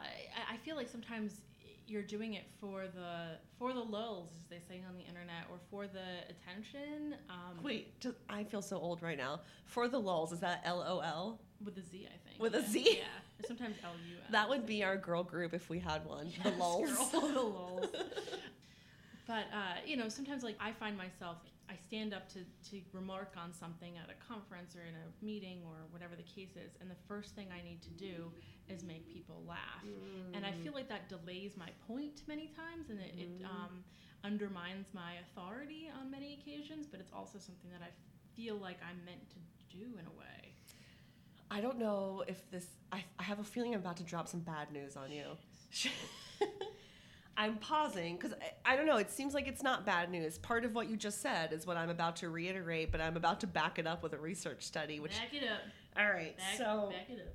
I, 0.53 0.57
feel 0.59 0.77
like 0.77 0.89
sometimes 0.89 1.41
you're 1.87 2.03
doing 2.03 2.35
it 2.35 2.45
for 2.61 2.83
the 2.83 3.37
for 3.59 3.73
the 3.73 3.81
lulz, 3.81 4.31
as 4.37 4.49
they 4.49 4.61
say 4.69 4.83
on 4.89 4.97
the 4.97 5.03
internet, 5.03 5.45
or 5.51 5.59
for 5.71 5.87
the 5.87 6.25
attention. 6.29 7.15
Um, 7.31 7.63
wait 7.63 7.99
just, 8.01 8.17
i 8.29 8.43
feel 8.43 8.63
so 8.63 8.79
old 8.79 9.03
right 9.03 9.19
now 9.19 9.41
for 9.67 9.87
the 9.89 9.99
lulz 9.99 10.33
is 10.33 10.41
that 10.41 10.63
l-o-l 10.65 11.39
with 11.65 11.79
a 11.79 11.83
Z, 11.83 12.07
I 12.07 12.29
think. 12.29 12.41
With 12.41 12.55
a 12.55 12.61
yeah. 12.61 12.67
Z? 12.67 12.89
Yeah. 12.99 13.47
Sometimes 13.47 13.77
L 13.83 13.93
U. 14.09 14.17
that 14.31 14.49
would 14.49 14.67
be 14.67 14.85
our 14.85 14.97
girl 14.97 15.23
group 15.23 15.55
if 15.55 15.69
we 15.71 15.79
had 15.79 16.05
one 16.07 16.31
the 16.43 16.51
Yes, 16.51 16.59
lulz 16.59 16.91
girl, 16.91 17.21
the 17.21 17.27
lulz. 17.41 17.87
But 19.27 19.45
uh, 19.53 19.81
you 19.87 19.97
know, 19.97 20.09
sometimes 20.09 20.43
like 20.43 20.57
I 20.61 20.73
find 20.73 20.97
myself, 20.97 21.39
I 21.69 21.77
stand 21.77 22.13
up 22.13 22.29
to 22.31 22.41
to 22.71 22.81
remark 22.93 23.35
on 23.37 23.53
something 23.53 23.97
at 23.97 24.11
a 24.11 24.33
conference 24.33 24.77
or 24.77 24.83
in 24.83 24.95
a 24.95 25.25
meeting 25.25 25.63
or 25.67 25.77
whatever 25.91 26.15
the 26.17 26.23
case 26.23 26.57
is, 26.57 26.77
and 26.81 26.91
the 26.91 27.01
first 27.09 27.35
thing 27.35 27.49
I 27.53 27.63
need 27.63 27.83
to 27.83 27.91
do 27.91 28.31
is 28.69 28.83
make 28.83 29.13
people 29.13 29.43
laugh, 29.47 29.85
and 30.35 30.45
I 30.45 30.53
feel 30.63 30.73
like 30.73 30.89
that 30.89 31.09
delays 31.09 31.57
my 31.57 31.69
point 31.87 32.23
many 32.27 32.49
times, 32.49 32.91
and 32.91 32.99
it, 33.01 33.15
it 33.17 33.45
um, 33.45 33.85
undermines 34.25 34.89
my 34.93 35.13
authority 35.25 35.91
on 36.01 36.11
many 36.11 36.35
occasions. 36.41 36.87
But 36.87 37.01
it's 37.01 37.13
also 37.13 37.39
something 37.39 37.71
that 37.73 37.83
I 37.83 37.91
feel 38.37 38.57
like 38.57 38.79
I'm 38.89 39.05
meant 39.05 39.29
to 39.31 39.77
do 39.77 39.85
in 39.99 40.07
a 40.07 40.19
way. 40.19 40.53
I 41.51 41.61
don't 41.61 41.79
know 41.79 42.25
if 42.27 42.51
this. 42.51 42.67
I, 42.93 43.05
I 43.19 43.23
have 43.23 43.39
a 43.39 43.45
feeling 43.45 43.75
I'm 43.75 43.81
about 43.81 43.97
to 43.99 44.03
drop 44.05 44.29
some 44.29 44.41
bad 44.41 44.73
news 44.73 44.97
on 44.97 45.11
you. 45.11 45.25
I'm 47.37 47.57
pausing 47.57 48.17
because 48.17 48.33
I, 48.65 48.73
I 48.73 48.77
don't 48.77 48.87
know. 48.87 48.97
It 48.97 49.11
seems 49.11 49.35
like 49.35 49.49
it's 49.49 49.63
not 49.63 49.85
bad 49.85 50.11
news. 50.11 50.39
Part 50.39 50.65
of 50.65 50.75
what 50.75 50.89
you 50.89 50.97
just 50.97 51.21
said 51.21 51.53
is 51.53 51.67
what 51.67 51.77
I'm 51.77 51.91
about 51.91 52.17
to 52.17 52.29
reiterate, 52.29 52.93
but 52.93 53.01
I'm 53.01 53.17
about 53.17 53.41
to 53.41 53.47
back 53.47 53.79
it 53.79 53.87
up 53.87 54.03
with 54.03 54.13
a 54.13 54.19
research 54.19 54.63
study. 54.63 55.01
Which, 55.01 55.13
Back 55.13 55.35
it 55.35 55.45
up. 55.45 55.61
all 55.99 56.11
right. 56.11 56.37
Back, 56.37 56.57
so 56.57 56.91
back 56.93 57.11
it 57.11 57.21
up. 57.21 57.35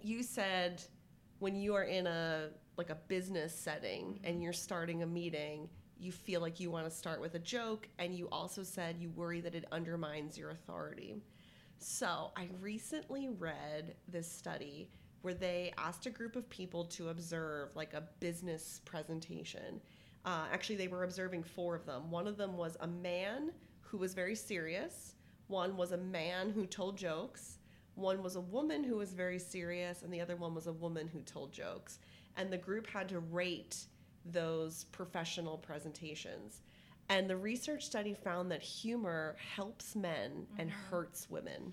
you 0.00 0.22
said 0.22 0.82
when 1.38 1.54
you 1.54 1.74
are 1.74 1.84
in 1.84 2.06
a 2.06 2.48
like 2.76 2.90
a 2.90 2.96
business 3.08 3.54
setting 3.54 4.04
mm-hmm. 4.06 4.24
and 4.24 4.42
you're 4.42 4.52
starting 4.52 5.02
a 5.02 5.06
meeting, 5.06 5.68
you 5.98 6.12
feel 6.12 6.40
like 6.40 6.60
you 6.60 6.70
want 6.70 6.88
to 6.88 6.90
start 6.90 7.20
with 7.20 7.34
a 7.34 7.40
joke, 7.40 7.88
and 7.98 8.14
you 8.14 8.28
also 8.30 8.62
said 8.62 8.96
you 8.98 9.10
worry 9.10 9.40
that 9.40 9.54
it 9.54 9.64
undermines 9.72 10.38
your 10.38 10.50
authority. 10.50 11.16
So, 11.80 12.32
I 12.36 12.48
recently 12.60 13.28
read 13.28 13.94
this 14.08 14.30
study 14.30 14.90
where 15.22 15.34
they 15.34 15.72
asked 15.76 16.06
a 16.06 16.10
group 16.10 16.36
of 16.36 16.48
people 16.48 16.84
to 16.84 17.08
observe 17.08 17.74
like 17.74 17.94
a 17.94 18.02
business 18.20 18.80
presentation. 18.84 19.80
Uh, 20.24 20.46
actually, 20.52 20.76
they 20.76 20.88
were 20.88 21.04
observing 21.04 21.42
four 21.42 21.74
of 21.74 21.86
them. 21.86 22.10
One 22.10 22.26
of 22.26 22.36
them 22.36 22.56
was 22.56 22.76
a 22.80 22.86
man 22.86 23.52
who 23.80 23.98
was 23.98 24.14
very 24.14 24.34
serious, 24.34 25.14
one 25.46 25.76
was 25.76 25.92
a 25.92 25.96
man 25.96 26.50
who 26.50 26.66
told 26.66 26.96
jokes, 26.98 27.58
one 27.94 28.22
was 28.22 28.36
a 28.36 28.40
woman 28.40 28.84
who 28.84 28.96
was 28.96 29.12
very 29.12 29.38
serious, 29.38 30.02
and 30.02 30.12
the 30.12 30.20
other 30.20 30.36
one 30.36 30.54
was 30.54 30.66
a 30.66 30.72
woman 30.72 31.08
who 31.08 31.20
told 31.22 31.52
jokes. 31.52 31.98
And 32.36 32.52
the 32.52 32.58
group 32.58 32.86
had 32.86 33.08
to 33.08 33.18
rate 33.18 33.86
those 34.24 34.84
professional 34.92 35.58
presentations. 35.58 36.60
And 37.08 37.28
the 37.28 37.36
research 37.36 37.84
study 37.86 38.14
found 38.14 38.50
that 38.52 38.62
humor 38.62 39.36
helps 39.56 39.96
men 39.96 40.46
and 40.58 40.70
hurts 40.70 41.28
women. 41.30 41.72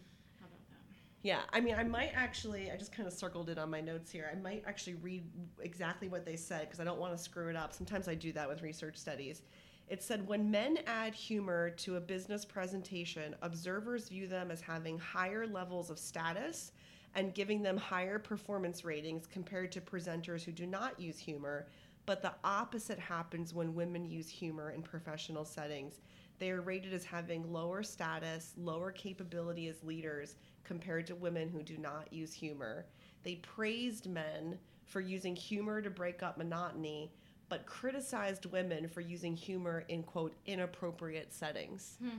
Yeah, 1.25 1.39
I 1.51 1.60
mean, 1.60 1.74
I 1.74 1.84
might 1.84 2.12
actually, 2.13 2.70
I 2.70 2.77
just 2.77 2.91
kind 2.91 3.08
of 3.08 3.13
circled 3.13 3.50
it 3.50 3.58
on 3.58 3.72
my 3.72 3.82
notes 3.82 4.12
here. 4.12 4.29
I 4.32 4.39
might 4.39 4.63
actually 4.67 4.94
read 4.94 5.24
exactly 5.60 6.08
what 6.08 6.24
they 6.24 6.36
said 6.36 6.67
because 6.67 6.79
I 6.79 6.84
don't 6.84 7.00
want 7.00 7.17
to 7.17 7.24
screw 7.24 7.50
it 7.50 7.55
up. 7.55 7.74
Sometimes 7.74 8.08
I 8.08 8.13
do 8.13 8.32
that 8.34 8.48
with 8.48 8.62
research 8.62 8.96
studies. 8.96 9.41
It 9.88 10.03
said 10.03 10.27
when 10.27 10.51
men 10.51 10.77
add 10.86 11.15
humor 11.15 11.72
to 11.72 11.96
a 11.96 12.00
business 12.00 12.46
presentation, 12.46 13.36
observers 13.41 14.08
view 14.08 14.27
them 14.27 14.51
as 14.51 14.62
having 14.62 15.00
higher 15.00 15.48
levels 15.48 15.89
of 15.89 15.98
status 15.98 16.74
and 17.15 17.34
giving 17.34 17.63
them 17.63 17.77
higher 17.77 18.20
performance 18.20 18.86
ratings 18.86 19.25
compared 19.25 19.72
to 19.72 19.82
presenters 19.82 20.44
who 20.44 20.51
do 20.51 20.67
not 20.67 21.00
use 21.00 21.17
humor. 21.17 21.65
But 22.05 22.22
the 22.22 22.36
opposite 22.44 23.00
happens 23.00 23.51
when 23.51 23.74
women 23.74 24.05
use 24.05 24.29
humor 24.29 24.70
in 24.70 24.84
professional 24.84 25.44
settings. 25.44 26.01
They 26.38 26.51
are 26.51 26.62
rated 26.62 26.94
as 26.94 27.03
having 27.03 27.51
lower 27.51 27.82
status, 27.82 28.53
lower 28.58 28.91
capability 28.91 29.70
as 29.70 29.84
leaders 29.84 30.36
compared 30.66 31.08
to 31.08 31.16
women 31.16 31.50
who 31.50 31.62
do 31.64 31.78
not 31.78 32.12
use 32.12 32.34
humor. 32.34 32.86
They 33.24 33.36
praised 33.36 34.10
men 34.10 34.58
for 34.86 35.02
using 35.02 35.36
humor 35.36 35.82
to 35.82 35.90
break 35.90 36.22
up 36.24 36.38
monotony, 36.38 37.12
but 37.50 37.66
criticized 37.66 38.46
women 38.48 38.88
for 38.88 39.02
using 39.02 39.36
humor 39.36 39.84
in 39.90 40.04
quote 40.04 40.34
inappropriate 40.46 41.34
settings. 41.34 41.98
Hmm. 42.02 42.18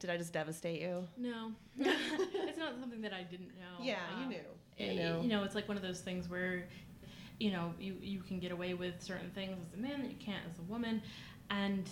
Did 0.00 0.10
I 0.10 0.16
just 0.16 0.32
devastate 0.32 0.80
you? 0.80 1.06
No, 1.16 1.52
it's 1.78 2.58
not 2.58 2.74
something 2.80 3.00
that 3.02 3.12
I 3.12 3.22
didn't 3.24 3.48
know. 3.48 3.82
Yeah, 3.84 3.98
you 4.18 4.22
Um, 4.24 4.28
knew. 4.28 4.36
it- 4.76 4.92
You 4.94 5.00
know. 5.00 5.20
you 5.22 5.28
know, 5.28 5.42
it's 5.44 5.54
like 5.56 5.66
one 5.66 5.76
of 5.76 5.82
those 5.82 6.00
things 6.00 6.28
where, 6.28 6.68
you 7.40 7.50
know, 7.50 7.74
you, 7.80 7.96
you 8.00 8.20
can 8.20 8.38
get 8.38 8.52
away 8.52 8.74
with 8.74 9.02
certain 9.02 9.30
things 9.30 9.58
as 9.66 9.74
a 9.74 9.76
man 9.76 10.02
that 10.02 10.10
you 10.10 10.16
can't 10.18 10.44
as 10.50 10.58
a 10.58 10.62
woman, 10.62 11.02
and 11.50 11.88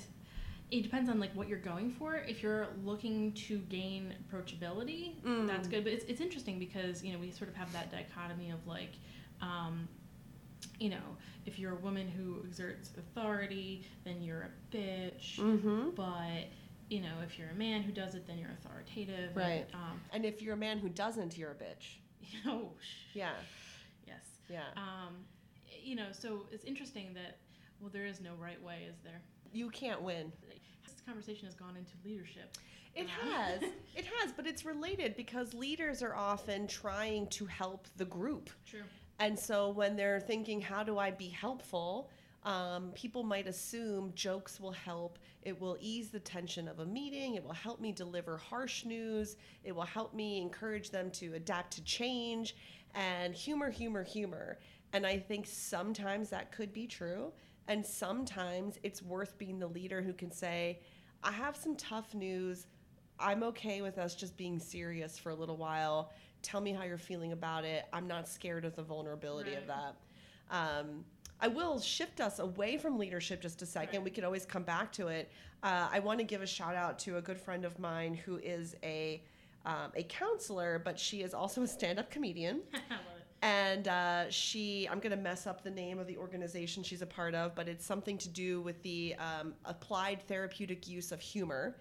it 0.70 0.82
depends 0.82 1.08
on 1.08 1.20
like 1.20 1.32
what 1.35 1.49
you're 1.49 1.58
going 1.58 1.90
for. 1.92 2.16
If 2.16 2.42
you're 2.42 2.68
looking 2.85 3.32
to 3.49 3.58
gain 3.58 4.14
approachability, 4.28 5.14
Mm. 5.23 5.46
that's 5.46 5.68
good. 5.68 5.85
But 5.85 5.92
it's, 5.92 6.04
it's 6.06 6.20
interesting 6.20 6.58
because 6.58 7.02
you 7.04 7.12
know 7.12 7.18
we 7.18 7.30
sort 7.30 7.49
of 7.50 7.56
have 7.56 7.73
that 7.73 7.90
dichotomy 7.90 8.50
of 8.50 8.66
like, 8.66 8.92
um, 9.40 9.88
you 10.80 10.88
know, 10.90 11.16
if 11.46 11.58
you're 11.58 11.73
a 11.73 11.76
woman 11.80 12.08
who 12.08 12.42
exerts 12.44 12.90
authority, 12.99 13.87
then 14.04 14.20
you're 14.23 14.42
a 14.50 14.76
bitch. 14.76 15.38
Mm-hmm. 15.38 15.90
But 15.90 16.49
you 16.88 17.00
know, 17.00 17.14
if 17.25 17.38
you're 17.38 17.50
a 17.50 17.54
man 17.54 17.82
who 17.82 17.90
does 17.92 18.14
it, 18.14 18.26
then 18.26 18.38
you're 18.38 18.50
authoritative. 18.50 19.28
and, 19.30 19.37
Right. 19.37 19.66
um, 19.75 20.00
And 20.12 20.25
if 20.25 20.40
you're 20.40 20.54
a 20.54 20.56
man 20.58 20.78
who 20.78 20.88
doesn't, 20.88 21.37
you're 21.37 21.50
a 21.50 21.54
bitch. 21.54 21.96
you 22.20 22.38
know, 22.44 22.73
Yeah. 23.12 23.32
yes. 24.06 24.23
Yeah. 24.49 24.62
Um, 24.76 25.14
you 25.82 25.94
know, 25.96 26.06
so 26.12 26.46
it's 26.52 26.64
interesting 26.64 27.12
that 27.14 27.38
well, 27.80 27.90
there 27.92 28.06
is 28.06 28.20
no 28.20 28.32
right 28.40 28.61
way, 28.62 28.87
is 28.88 28.96
there? 29.04 29.20
You 29.56 29.70
can't 29.70 30.02
win. 30.02 30.30
This 30.84 31.00
conversation 31.06 31.46
has 31.46 31.54
gone 31.54 31.76
into 31.78 31.92
leadership. 32.04 32.58
It 32.94 33.08
has. 33.08 33.62
It 33.96 34.04
has, 34.18 34.30
but 34.30 34.46
it's 34.46 34.66
related 34.66 35.16
because 35.16 35.54
leaders 35.54 36.02
are 36.02 36.14
often 36.14 36.66
trying 36.66 37.28
to 37.28 37.46
help 37.46 37.88
the 37.96 38.04
group. 38.04 38.50
True. 38.66 38.82
And 39.18 39.38
so 39.38 39.70
when 39.70 39.96
they're 39.96 40.20
thinking, 40.20 40.60
how 40.60 40.82
do 40.82 40.98
I 40.98 41.10
be 41.10 41.28
helpful? 41.28 42.10
Um, 42.42 42.92
people 42.94 43.22
might 43.22 43.46
assume 43.46 44.12
jokes 44.14 44.60
will 44.60 44.72
help. 44.72 45.18
It 45.40 45.58
will 45.58 45.78
ease 45.80 46.10
the 46.10 46.20
tension 46.20 46.68
of 46.68 46.80
a 46.80 46.84
meeting. 46.84 47.36
It 47.36 47.42
will 47.42 47.54
help 47.54 47.80
me 47.80 47.90
deliver 47.90 48.36
harsh 48.36 48.84
news. 48.84 49.38
It 49.64 49.75
will 49.75 49.84
help 49.84 50.12
me 50.12 50.42
encourage 50.42 50.90
them 50.90 51.10
to 51.12 51.32
adapt 51.32 51.72
to 51.76 51.84
change 51.84 52.54
and 52.94 53.34
humor, 53.34 53.70
humor, 53.70 54.04
humor. 54.04 54.58
And 54.92 55.06
I 55.06 55.18
think 55.18 55.46
sometimes 55.46 56.28
that 56.28 56.52
could 56.52 56.75
be 56.75 56.86
true. 56.86 57.32
And 57.68 57.85
sometimes 57.85 58.78
it's 58.82 59.02
worth 59.02 59.37
being 59.38 59.58
the 59.58 59.66
leader 59.66 60.02
who 60.02 60.12
can 60.12 60.30
say, 60.30 60.80
I 61.23 61.32
have 61.32 61.56
some 61.56 61.75
tough 61.76 62.14
news. 62.14 62.66
I'm 63.18 63.42
okay 63.44 63.82
with 63.82 63.99
us 63.99 64.14
just 64.14 64.37
being 64.37 64.58
serious 64.58 65.18
for 65.18 65.30
a 65.30 65.35
little 65.35 65.56
while. 65.56 66.12
Tell 66.42 66.61
me 66.61 66.73
how 66.73 66.85
you're 66.85 66.99
feeling 66.99 67.32
about 67.32 67.64
it. 67.64 67.87
I'm 67.92 68.06
not 68.06 68.28
scared 68.28 68.64
of 68.64 68.76
the 68.76 68.82
vulnerability 68.82 69.54
of 69.54 69.66
that. 69.66 69.96
Um, 70.50 71.04
I 71.40 71.49
will 71.49 71.80
shift 71.80 72.20
us 72.20 72.38
away 72.38 72.78
from 72.78 72.99
leadership 72.99 73.42
just 73.42 73.61
a 73.62 73.66
second. 73.66 73.99
Right. 73.99 74.04
We 74.04 74.11
could 74.11 74.25
always 74.25 74.46
come 74.46 74.62
back 74.62 74.92
to 74.92 75.08
it. 75.08 75.30
Uh, 75.62 75.88
I 75.90 75.99
want 75.99 76.18
to 76.20 76.25
give 76.25 76.42
a 76.42 76.46
shout 76.46 76.76
out 76.76 76.99
to 77.00 77.16
a 77.16 77.23
good 77.23 77.38
friend 77.38 77.64
of 77.64 77.78
mine 77.78 78.14
who 78.14 78.38
is 78.38 78.76
a 78.82 79.23
um, 79.64 79.90
a 79.96 80.04
counselor, 80.04 80.80
but 80.82 80.96
she 80.96 81.23
is 81.23 81.35
also 81.35 81.62
a 81.62 81.66
stand 81.66 81.99
up 81.99 82.08
comedian. 82.08 82.61
I 83.42 83.46
love 83.46 83.52
it. 83.62 83.76
And 83.76 83.88
uh, 83.88 84.30
she, 84.30 84.88
I'm 84.90 84.98
going 85.00 85.10
to 85.16 85.22
mess 85.22 85.46
up 85.46 85.62
the 85.62 85.70
name 85.70 85.98
of 85.98 86.06
the 86.06 86.16
organization 86.16 86.82
she's 86.82 87.02
a 87.02 87.06
part 87.06 87.34
of, 87.34 87.54
but 87.54 87.68
it's 87.68 87.84
something 87.84 88.18
to 88.18 88.28
do 88.28 88.60
with 88.62 88.82
the 88.82 89.14
um, 89.16 89.54
applied 89.64 90.22
therapeutic 90.26 90.88
use 90.88 91.12
of 91.12 91.20
humor. 91.20 91.76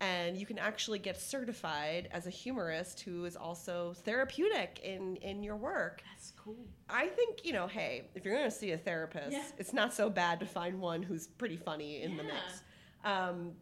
And 0.00 0.36
you 0.36 0.44
can 0.44 0.58
actually 0.58 0.98
get 0.98 1.20
certified 1.20 2.08
as 2.10 2.26
a 2.26 2.30
humorist 2.30 3.00
who 3.00 3.24
is 3.26 3.36
also 3.36 3.94
therapeutic 4.04 4.80
in, 4.82 5.16
in 5.16 5.42
your 5.42 5.54
work. 5.56 6.02
That's 6.12 6.32
cool. 6.36 6.56
I 6.90 7.06
think, 7.06 7.44
you 7.44 7.52
know, 7.52 7.68
hey, 7.68 8.08
if 8.16 8.24
you're 8.24 8.34
going 8.34 8.50
to 8.50 8.54
see 8.56 8.72
a 8.72 8.78
therapist, 8.78 9.30
Yeah. 9.32 9.44
it's 9.56 9.72
not 9.72 9.94
so 9.94 10.10
bad 10.10 10.40
to 10.40 10.46
find 10.46 10.80
one 10.80 11.00
who's 11.02 11.28
pretty 11.28 11.56
funny 11.56 12.02
in 12.02 12.16
the 12.16 12.24
mix. 12.24 12.62
Um, 13.04 13.52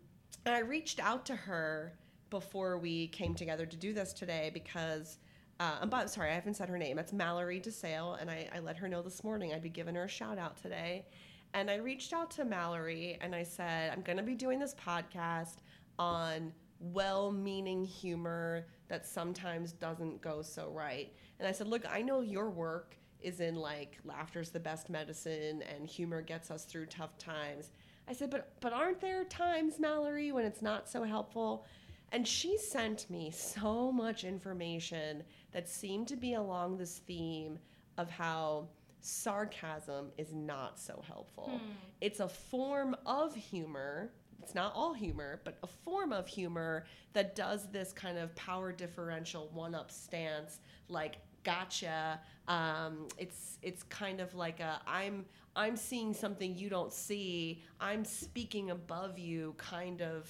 and 0.46 0.54
I 0.54 0.60
reached 0.60 1.00
out 1.00 1.26
to 1.26 1.36
her 1.36 1.92
before 2.30 2.78
we 2.78 3.08
came 3.08 3.34
together 3.34 3.66
to 3.66 3.76
do 3.76 3.92
this 3.92 4.14
today 4.14 4.50
because, 4.54 5.18
uh, 5.60 5.76
I'm 5.80 6.08
sorry, 6.08 6.30
I 6.30 6.34
haven't 6.34 6.54
said 6.54 6.68
her 6.68 6.78
name. 6.78 6.98
It's 6.98 7.12
Mallory 7.12 7.60
DeSale, 7.60 8.20
and 8.20 8.30
I, 8.30 8.48
I 8.54 8.58
let 8.60 8.76
her 8.78 8.88
know 8.88 9.02
this 9.02 9.22
morning 9.22 9.52
I'd 9.52 9.62
be 9.62 9.68
giving 9.68 9.94
her 9.94 10.04
a 10.04 10.08
shout 10.08 10.38
out 10.38 10.56
today. 10.56 11.06
And 11.54 11.70
I 11.70 11.76
reached 11.76 12.12
out 12.12 12.30
to 12.32 12.44
Mallory 12.44 13.18
and 13.20 13.34
I 13.34 13.42
said, 13.42 13.92
I'm 13.92 14.02
going 14.02 14.16
to 14.16 14.22
be 14.22 14.34
doing 14.34 14.58
this 14.58 14.74
podcast 14.74 15.56
on 15.98 16.52
well 16.80 17.30
meaning 17.30 17.84
humor 17.84 18.66
that 18.88 19.06
sometimes 19.06 19.72
doesn't 19.72 20.20
go 20.22 20.42
so 20.42 20.70
right. 20.74 21.12
And 21.38 21.46
I 21.46 21.52
said, 21.52 21.68
Look, 21.68 21.84
I 21.88 22.02
know 22.02 22.20
your 22.20 22.50
work 22.50 22.96
is 23.20 23.40
in 23.40 23.54
like 23.54 23.98
laughter's 24.04 24.50
the 24.50 24.58
best 24.60 24.90
medicine 24.90 25.62
and 25.62 25.86
humor 25.88 26.22
gets 26.22 26.50
us 26.50 26.64
through 26.64 26.86
tough 26.86 27.16
times. 27.18 27.70
I 28.08 28.14
said, 28.14 28.30
But 28.30 28.52
but 28.60 28.72
aren't 28.72 29.00
there 29.00 29.24
times, 29.24 29.78
Mallory, 29.78 30.32
when 30.32 30.44
it's 30.44 30.62
not 30.62 30.88
so 30.88 31.04
helpful? 31.04 31.66
And 32.12 32.28
she 32.28 32.58
sent 32.58 33.08
me 33.10 33.30
so 33.30 33.90
much 33.90 34.22
information 34.22 35.24
that 35.52 35.68
seemed 35.68 36.08
to 36.08 36.16
be 36.16 36.34
along 36.34 36.76
this 36.76 36.98
theme 36.98 37.58
of 37.96 38.10
how 38.10 38.68
sarcasm 39.00 40.12
is 40.18 40.32
not 40.32 40.78
so 40.78 41.02
helpful. 41.06 41.58
It's 42.00 42.20
a 42.20 42.28
form 42.28 42.94
of 43.06 43.34
humor. 43.34 44.12
It's 44.42 44.54
not 44.54 44.72
all 44.74 44.92
humor, 44.92 45.40
but 45.44 45.58
a 45.62 45.66
form 45.66 46.12
of 46.12 46.26
humor 46.28 46.84
that 47.14 47.34
does 47.34 47.70
this 47.70 47.92
kind 47.92 48.18
of 48.18 48.34
power 48.36 48.72
differential 48.72 49.50
one 49.54 49.74
up 49.74 49.90
stance, 49.90 50.60
like 50.88 51.16
gotcha. 51.44 52.20
Um, 52.48 53.08
it's 53.18 53.58
it's 53.62 53.82
kind 53.84 54.20
of 54.20 54.34
like 54.34 54.60
a 54.60 54.80
I'm 54.86 55.24
I'm 55.56 55.76
seeing 55.76 56.12
something 56.12 56.56
you 56.56 56.68
don't 56.68 56.92
see. 56.92 57.62
I'm 57.80 58.04
speaking 58.04 58.70
above 58.70 59.18
you 59.18 59.54
kind 59.58 60.02
of 60.02 60.28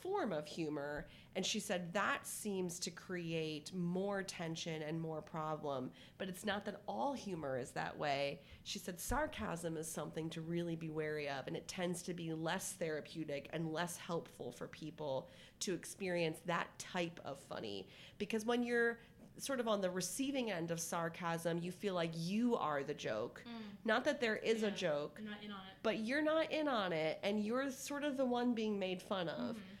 form 0.00 0.32
of 0.32 0.46
humor. 0.46 1.06
And 1.36 1.46
she 1.46 1.60
said 1.60 1.92
that 1.92 2.26
seems 2.26 2.78
to 2.80 2.90
create 2.90 3.72
more 3.74 4.22
tension 4.22 4.82
and 4.82 5.00
more 5.00 5.22
problem. 5.22 5.90
But 6.18 6.28
it's 6.28 6.44
not 6.44 6.64
that 6.64 6.82
all 6.88 7.12
humor 7.12 7.58
is 7.58 7.70
that 7.72 7.96
way. 7.96 8.40
She 8.64 8.78
said 8.78 8.98
sarcasm 8.98 9.76
is 9.76 9.88
something 9.90 10.28
to 10.30 10.40
really 10.40 10.76
be 10.76 10.90
wary 10.90 11.28
of, 11.28 11.46
and 11.46 11.56
it 11.56 11.68
tends 11.68 12.02
to 12.02 12.14
be 12.14 12.32
less 12.32 12.72
therapeutic 12.72 13.48
and 13.52 13.72
less 13.72 13.96
helpful 13.96 14.52
for 14.52 14.66
people 14.66 15.30
to 15.60 15.74
experience 15.74 16.38
that 16.46 16.66
type 16.78 17.20
of 17.24 17.38
funny. 17.48 17.86
Because 18.18 18.44
when 18.44 18.62
you're 18.62 18.98
sort 19.38 19.60
of 19.60 19.68
on 19.68 19.80
the 19.80 19.90
receiving 19.90 20.50
end 20.50 20.70
of 20.70 20.80
sarcasm, 20.80 21.58
you 21.58 21.72
feel 21.72 21.94
like 21.94 22.10
you 22.14 22.56
are 22.56 22.82
the 22.82 22.94
joke. 22.94 23.42
Mm. 23.46 23.62
Not 23.84 24.04
that 24.04 24.20
there 24.20 24.36
is 24.36 24.62
a 24.62 24.70
joke, 24.70 25.20
not 25.24 25.42
in 25.42 25.50
on 25.50 25.58
it. 25.58 25.74
but 25.82 25.98
you're 26.00 26.22
not 26.22 26.50
in 26.52 26.68
on 26.68 26.92
it 26.92 27.18
and 27.22 27.40
you're 27.40 27.70
sort 27.70 28.04
of 28.04 28.16
the 28.16 28.24
one 28.24 28.54
being 28.54 28.78
made 28.78 29.00
fun 29.00 29.28
of. 29.28 29.56
Mm-hmm. 29.56 29.74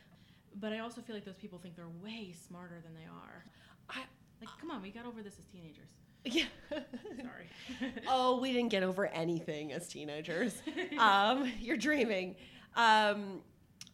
But 0.58 0.72
I 0.72 0.80
also 0.80 1.00
feel 1.00 1.14
like 1.14 1.24
those 1.24 1.36
people 1.36 1.58
think 1.58 1.76
they're 1.76 1.86
way 2.02 2.34
smarter 2.46 2.80
than 2.82 2.94
they 2.94 3.06
are. 3.08 3.44
I, 3.88 4.02
Like, 4.40 4.50
come 4.60 4.70
on, 4.70 4.82
we 4.82 4.90
got 4.90 5.06
over 5.06 5.22
this 5.22 5.34
as 5.38 5.44
teenagers. 5.46 5.88
yeah. 6.24 6.44
Sorry. 6.70 7.92
oh, 8.08 8.40
we 8.40 8.52
didn't 8.52 8.70
get 8.70 8.82
over 8.82 9.06
anything 9.06 9.72
as 9.72 9.88
teenagers. 9.88 10.62
um, 10.98 11.50
you're 11.60 11.76
dreaming. 11.76 12.36
Um, 12.76 13.40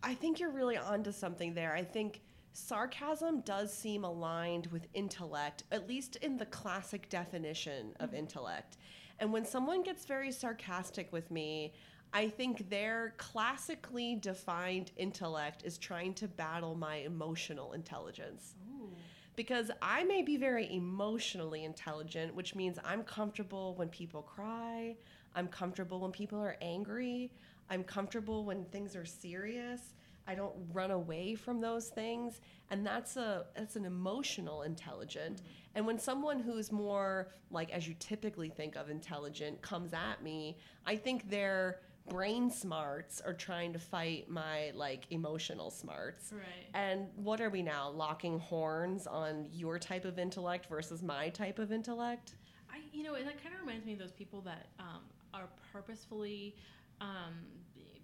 I 0.03 0.15
think 0.15 0.41
you're 0.41 0.51
really 0.51 0.77
onto 0.77 1.13
something 1.13 1.55
there. 1.55 1.73
I 1.75 1.85
think 1.85 2.23
sarcasm 2.53 3.41
does 3.43 3.73
seem 3.73 4.05
aligned 4.05 4.67
with 4.69 4.89
intellect, 4.95 5.65
at 5.71 5.89
least 5.89 6.17
in 6.17 6.37
the 6.37 6.47
classic 6.47 7.09
definition 7.09 7.95
of 8.01 8.15
intellect. 8.15 8.79
And 9.19 9.33
when 9.33 9.45
someone 9.45 9.83
gets 9.83 10.05
very 10.05 10.33
sarcastic 10.33 11.13
with 11.13 11.31
me, 11.31 11.75
I 12.13 12.29
think 12.29 12.71
their 12.71 13.15
classically 13.19 14.17
defined 14.17 14.93
intellect 14.97 15.63
is 15.65 15.79
trying 15.79 16.15
to 16.15 16.29
battle 16.29 16.75
my 16.75 16.97
emotional 16.97 17.73
intelligence 17.73 18.55
Ooh. 18.71 18.89
because 19.35 19.71
I 19.83 20.05
may 20.05 20.23
be 20.23 20.37
very 20.37 20.73
emotionally 20.75 21.65
intelligent, 21.65 22.35
which 22.35 22.55
means 22.55 22.79
I'm 22.85 23.03
comfortable 23.03 23.75
when 23.75 23.89
people 23.89 24.23
cry, 24.23 24.97
I'm 25.35 25.49
comfortable 25.49 26.01
when 26.01 26.13
people 26.13 26.39
are 26.39 26.57
angry, 26.63 27.33
I'm 27.69 27.85
comfortable 27.85 28.45
when 28.45 28.65
things 28.67 28.97
are 28.97 29.05
serious. 29.05 29.81
I 30.29 30.35
don't 30.35 30.55
run 30.73 30.91
away 30.91 31.35
from 31.37 31.61
those 31.61 31.89
things, 31.89 32.41
and 32.71 32.85
that's 32.85 33.17
a 33.17 33.47
that's 33.55 33.77
an 33.77 33.85
emotional 33.85 34.63
intelligent. 34.63 35.37
Mm-hmm. 35.37 35.53
And 35.77 35.87
when 35.87 35.99
someone 35.99 36.41
who's 36.41 36.73
more 36.73 37.29
like 37.51 37.71
as 37.71 37.87
you 37.87 37.95
typically 38.01 38.49
think 38.49 38.75
of 38.77 38.91
intelligent 38.91 39.63
comes 39.63 39.93
at 39.93 40.23
me, 40.23 40.59
I 40.85 40.97
think 40.97 41.31
their 41.31 41.81
brain 42.09 42.51
smarts 42.51 43.21
are 43.21 43.33
trying 43.35 43.73
to 43.73 43.79
fight 43.79 44.29
my 44.29 44.71
like 44.75 45.07
emotional 45.11 45.71
smarts. 45.71 46.33
Right. 46.33 46.43
And 46.75 47.09
what 47.17 47.41
are 47.41 47.51
we 47.51 47.63
now? 47.63 47.91
Locking 47.91 48.39
horns 48.39 49.07
on 49.07 49.47
your 49.53 49.79
type 49.79 50.05
of 50.05 50.19
intellect 50.19 50.67
versus 50.67 51.03
my 51.03 51.29
type 51.31 51.59
of 51.59 51.73
intellect? 51.73 52.35
I, 52.71 52.79
you 52.93 53.03
know, 53.03 53.15
and 53.15 53.27
that 53.27 53.43
kind 53.43 53.55
of 53.55 53.61
reminds 53.61 53.87
me 53.87 53.93
of 53.95 53.99
those 53.99 54.13
people 54.13 54.41
that 54.43 54.69
um, 54.79 55.03
are 55.35 55.49
purposefully 55.73 56.57
um, 57.01 57.35
be, 57.75 58.03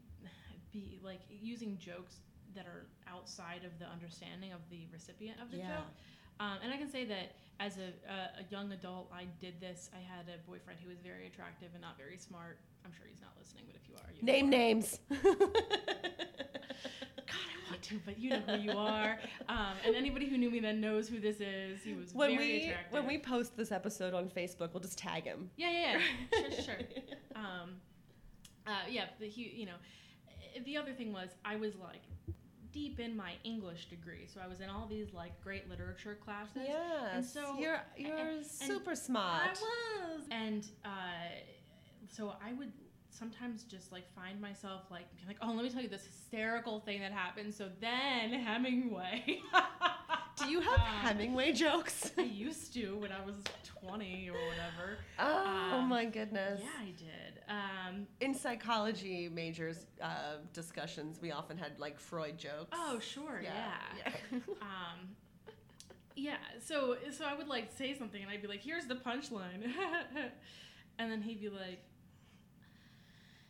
be 0.72 1.00
like 1.02 1.20
using 1.28 1.78
jokes 1.78 2.16
that 2.54 2.66
are 2.66 2.86
outside 3.08 3.64
of 3.64 3.78
the 3.78 3.86
understanding 3.86 4.52
of 4.52 4.60
the 4.70 4.86
recipient 4.92 5.40
of 5.40 5.50
the 5.50 5.58
Yeah. 5.58 5.76
joke. 5.76 5.86
Um, 6.40 6.58
and 6.62 6.72
I 6.72 6.76
can 6.76 6.90
say 6.90 7.04
that 7.06 7.32
as 7.60 7.76
a, 7.78 7.92
a, 8.10 8.40
a 8.40 8.44
young 8.50 8.72
adult, 8.72 9.10
I 9.14 9.26
did 9.40 9.60
this. 9.60 9.90
I 9.94 9.98
had 10.00 10.26
a 10.28 10.38
boyfriend 10.48 10.80
who 10.82 10.88
was 10.88 10.98
very 10.98 11.26
attractive 11.26 11.68
and 11.74 11.80
not 11.82 11.96
very 11.96 12.18
smart. 12.18 12.58
I'm 12.84 12.92
sure 12.92 13.06
he's 13.08 13.20
not 13.20 13.30
listening, 13.38 13.64
but 13.66 13.76
if 13.76 13.88
you 13.88 13.94
are, 13.94 14.10
you 14.12 14.22
Name 14.24 14.46
are. 14.46 14.50
names. 14.50 14.98
God, 15.10 15.22
I 17.28 17.70
want 17.70 17.82
to, 17.82 18.00
but 18.04 18.18
you 18.18 18.30
know 18.30 18.40
who 18.40 18.56
you 18.56 18.72
are. 18.72 19.18
Um, 19.48 19.74
and 19.86 19.94
anybody 19.94 20.28
who 20.28 20.36
knew 20.36 20.50
me 20.50 20.58
then 20.60 20.80
knows 20.80 21.08
who 21.08 21.20
this 21.20 21.40
is. 21.40 21.82
He 21.82 21.94
was 21.94 22.12
when 22.12 22.30
very 22.36 22.46
we 22.46 22.62
attractive. 22.64 22.92
when 22.92 23.06
we 23.06 23.18
post 23.18 23.56
this 23.56 23.70
episode 23.70 24.14
on 24.14 24.28
Facebook, 24.28 24.72
we'll 24.72 24.80
just 24.82 24.98
tag 24.98 25.24
him. 25.24 25.50
Yeah, 25.56 25.70
yeah, 25.70 26.00
yeah. 26.32 26.50
sure, 26.50 26.62
sure. 26.64 26.74
Um, 27.34 27.76
uh, 28.66 28.72
yeah, 28.90 29.06
the 29.18 29.28
hu 29.28 29.40
you 29.40 29.66
know, 29.66 29.72
eh, 30.54 30.60
the 30.64 30.76
other 30.76 30.92
thing 30.92 31.12
was 31.12 31.30
I 31.44 31.56
was 31.56 31.74
like 31.76 32.02
deep 32.72 32.98
in 33.00 33.16
my 33.16 33.32
English 33.44 33.86
degree, 33.88 34.26
so 34.32 34.40
I 34.44 34.48
was 34.48 34.60
in 34.60 34.68
all 34.70 34.86
these 34.88 35.12
like 35.12 35.32
great 35.42 35.68
literature 35.68 36.16
classes. 36.24 36.62
Yes. 36.66 37.32
so- 37.32 37.58
you're 37.58 37.80
you're 37.96 38.16
and- 38.16 38.46
super 38.46 38.92
I 38.92 38.94
smart. 38.94 39.58
I 39.62 40.14
was, 40.16 40.24
and 40.30 40.66
uh, 40.84 40.88
so 42.10 42.34
I 42.44 42.52
would 42.54 42.72
sometimes 43.10 43.64
just 43.64 43.92
like 43.92 44.04
find 44.14 44.40
myself 44.40 44.82
like 44.90 45.04
being 45.16 45.28
like, 45.28 45.36
oh, 45.42 45.52
let 45.52 45.62
me 45.62 45.70
tell 45.70 45.82
you 45.82 45.88
this 45.88 46.06
hysterical 46.06 46.80
thing 46.80 47.00
that 47.00 47.12
happened. 47.12 47.52
So 47.54 47.68
then 47.80 48.32
Hemingway. 48.46 49.40
Do 50.36 50.48
you 50.50 50.60
have 50.60 50.78
Um, 50.78 50.86
Hemingway 51.02 51.52
jokes? 51.52 52.10
I 52.18 52.22
used 52.22 52.72
to 52.74 52.96
when 52.96 53.12
I 53.12 53.24
was 53.24 53.36
20 53.86 54.30
or 54.30 54.32
whatever. 54.34 54.98
oh 55.18 55.78
um, 55.78 55.88
my 55.88 56.04
goodness. 56.04 56.60
Yeah, 56.62 56.70
I 56.80 56.84
did. 56.86 57.42
Um, 57.48 58.06
In 58.20 58.34
psychology 58.34 59.28
majors 59.28 59.86
uh, 60.00 60.36
discussions, 60.52 61.20
we 61.20 61.32
often 61.32 61.58
had 61.58 61.78
like 61.78 61.98
Freud 62.00 62.38
jokes. 62.38 62.70
oh, 62.72 62.98
sure, 62.98 63.40
yeah. 63.42 63.50
yeah. 63.98 64.38
um, 64.62 65.08
yeah, 66.14 66.36
so 66.64 66.96
so 67.10 67.24
I 67.24 67.34
would 67.34 67.48
like 67.48 67.72
say 67.76 67.94
something 67.94 68.22
and 68.22 68.30
I'd 68.30 68.42
be 68.42 68.48
like, 68.48 68.60
"Here's 68.62 68.86
the 68.86 68.96
punchline," 68.96 69.72
and 70.98 71.10
then 71.10 71.22
he'd 71.22 71.40
be 71.40 71.48
like, 71.48 71.82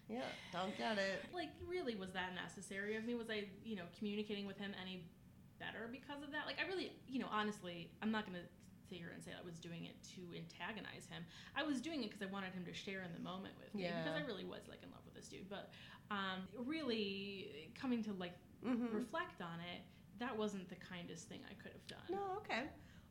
yeah, 0.09 0.23
don't 0.53 0.77
get 0.79 0.97
it. 0.99 1.25
"Like, 1.35 1.51
really, 1.66 1.95
was 1.97 2.11
that 2.12 2.35
necessary 2.35 2.97
of 2.97 3.05
me? 3.05 3.14
Was 3.14 3.31
I, 3.31 3.45
you 3.64 3.77
know, 3.77 3.85
communicating 3.99 4.47
with 4.47 4.59
him 4.59 4.73
any 4.81 5.05
better 5.62 5.87
because 5.90 6.22
of 6.27 6.33
that? 6.35 6.44
Like, 6.51 6.59
I 6.59 6.66
really, 6.66 6.90
you 7.07 7.20
know, 7.22 7.31
honestly, 7.31 7.90
I'm 8.03 8.11
not 8.11 8.27
gonna 8.27 8.42
sit 8.90 8.98
here 8.98 9.12
and 9.14 9.22
say 9.22 9.31
I 9.31 9.44
was 9.46 9.59
doing 9.62 9.85
it 9.87 9.94
to 10.18 10.20
antagonize 10.37 11.07
him. 11.09 11.22
I 11.57 11.62
was 11.62 11.81
doing 11.81 12.03
it 12.03 12.11
because 12.11 12.22
I 12.27 12.31
wanted 12.31 12.53
him 12.53 12.64
to 12.66 12.75
share 12.75 13.03
in 13.07 13.12
the 13.14 13.22
moment 13.22 13.55
with 13.62 13.72
me 13.75 13.87
because 13.87 14.18
I 14.18 14.27
really 14.27 14.44
was 14.44 14.66
like 14.68 14.83
in 14.83 14.90
love 14.90 15.01
with 15.07 15.14
this 15.14 15.29
dude. 15.29 15.48
But 15.48 15.70
um, 16.11 16.42
really, 16.66 17.70
coming 17.75 18.03
to 18.05 18.12
like 18.14 18.35
Mhm. 18.66 18.92
reflect 18.94 19.40
on 19.40 19.59
it, 19.75 19.81
that 20.18 20.37
wasn't 20.37 20.68
the 20.68 20.77
kindest 20.77 21.29
thing 21.29 21.40
I 21.51 21.55
could 21.55 21.72
have 21.72 21.87
done. 21.87 22.07
No, 22.11 22.37
okay. 22.38 22.62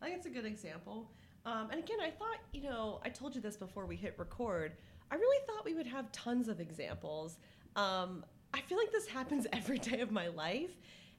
I 0.01 0.05
think 0.05 0.17
it's 0.17 0.25
a 0.27 0.29
good 0.29 0.45
example. 0.45 1.11
Um, 1.45 1.69
and 1.71 1.79
again, 1.79 1.97
I 2.01 2.11
thought, 2.11 2.37
you 2.53 2.61
know, 2.61 3.01
I 3.03 3.09
told 3.09 3.35
you 3.35 3.41
this 3.41 3.57
before 3.57 3.85
we 3.85 3.95
hit 3.95 4.15
record. 4.17 4.77
I 5.09 5.15
really 5.15 5.45
thought 5.47 5.65
we 5.65 5.73
would 5.73 5.87
have 5.87 6.11
tons 6.11 6.47
of 6.47 6.59
examples. 6.59 7.37
Um, 7.75 8.23
I 8.53 8.61
feel 8.61 8.77
like 8.77 8.91
this 8.91 9.07
happens 9.07 9.45
every 9.53 9.79
day 9.79 9.99
of 10.01 10.11
my 10.11 10.27
life, 10.27 10.71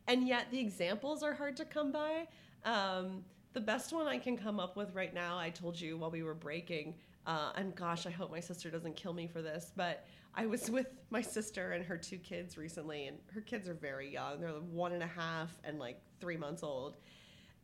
and 0.07 0.27
yet 0.27 0.51
the 0.51 0.59
examples 0.59 1.23
are 1.23 1.35
hard 1.35 1.57
to 1.57 1.65
come 1.65 1.93
by. 1.93 2.27
Um, 2.65 3.25
the 3.53 3.61
best 3.61 3.93
one 3.93 4.07
I 4.07 4.19
can 4.19 4.37
come 4.37 4.59
up 4.59 4.77
with 4.77 4.95
right 4.95 5.13
now, 5.13 5.39
I 5.39 5.51
told 5.51 5.81
you 5.81 5.99
while 5.99 6.11
we 6.11 6.23
were 6.23 6.35
breaking, 6.35 6.95
uh, 7.27 7.53
and 7.55 7.75
gosh, 7.75 8.07
I 8.07 8.11
hope 8.11 8.31
my 8.31 8.41
sister 8.41 8.71
doesn't 8.71 8.97
kill 8.97 9.13
me 9.13 9.27
for 9.27 9.43
this, 9.43 9.73
but 9.77 10.07
I 10.35 10.47
was 10.47 10.71
with 10.77 10.87
my 11.11 11.21
sister 11.21 11.73
and 11.73 11.85
her 11.85 11.97
two 11.97 12.19
kids 12.19 12.57
recently, 12.57 13.07
and 13.07 13.19
her 13.33 13.41
kids 13.41 13.69
are 13.69 13.75
very 13.75 14.11
young. 14.11 14.41
They're 14.41 14.51
one 14.51 14.93
and 14.93 15.03
a 15.03 15.07
half 15.07 15.51
and 15.65 15.79
like 15.79 16.01
three 16.21 16.37
months 16.37 16.63
old 16.63 16.97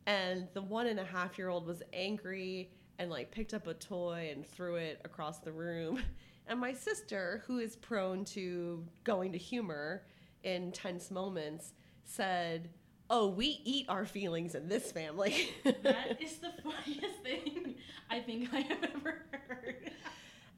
and 0.09 0.47
the 0.53 0.61
one 0.61 0.87
and 0.87 0.99
a 0.99 1.05
half 1.05 1.37
year 1.37 1.49
old 1.49 1.67
was 1.67 1.83
angry 1.93 2.71
and 2.97 3.11
like 3.11 3.31
picked 3.31 3.53
up 3.53 3.67
a 3.67 3.73
toy 3.75 4.29
and 4.33 4.45
threw 4.45 4.75
it 4.75 4.99
across 5.05 5.37
the 5.39 5.51
room 5.51 6.01
and 6.47 6.59
my 6.59 6.73
sister 6.73 7.43
who 7.45 7.59
is 7.59 7.75
prone 7.75 8.25
to 8.25 8.83
going 9.03 9.31
to 9.31 9.37
humor 9.37 10.03
in 10.43 10.71
tense 10.71 11.11
moments 11.11 11.73
said 12.09 12.69
oh 13.11 13.27
we 13.27 13.59
eat 13.65 13.85
our 13.89 14.05
feelings 14.05 14.55
in 14.55 14.67
this 14.69 14.91
family. 14.91 15.49
That 15.83 16.21
is 16.21 16.37
the 16.37 16.51
funniest 16.63 17.19
thing 17.23 17.75
I 18.09 18.19
think 18.19 18.49
I 18.53 18.59
have 18.61 18.83
ever 18.83 19.23
heard. 19.31 19.91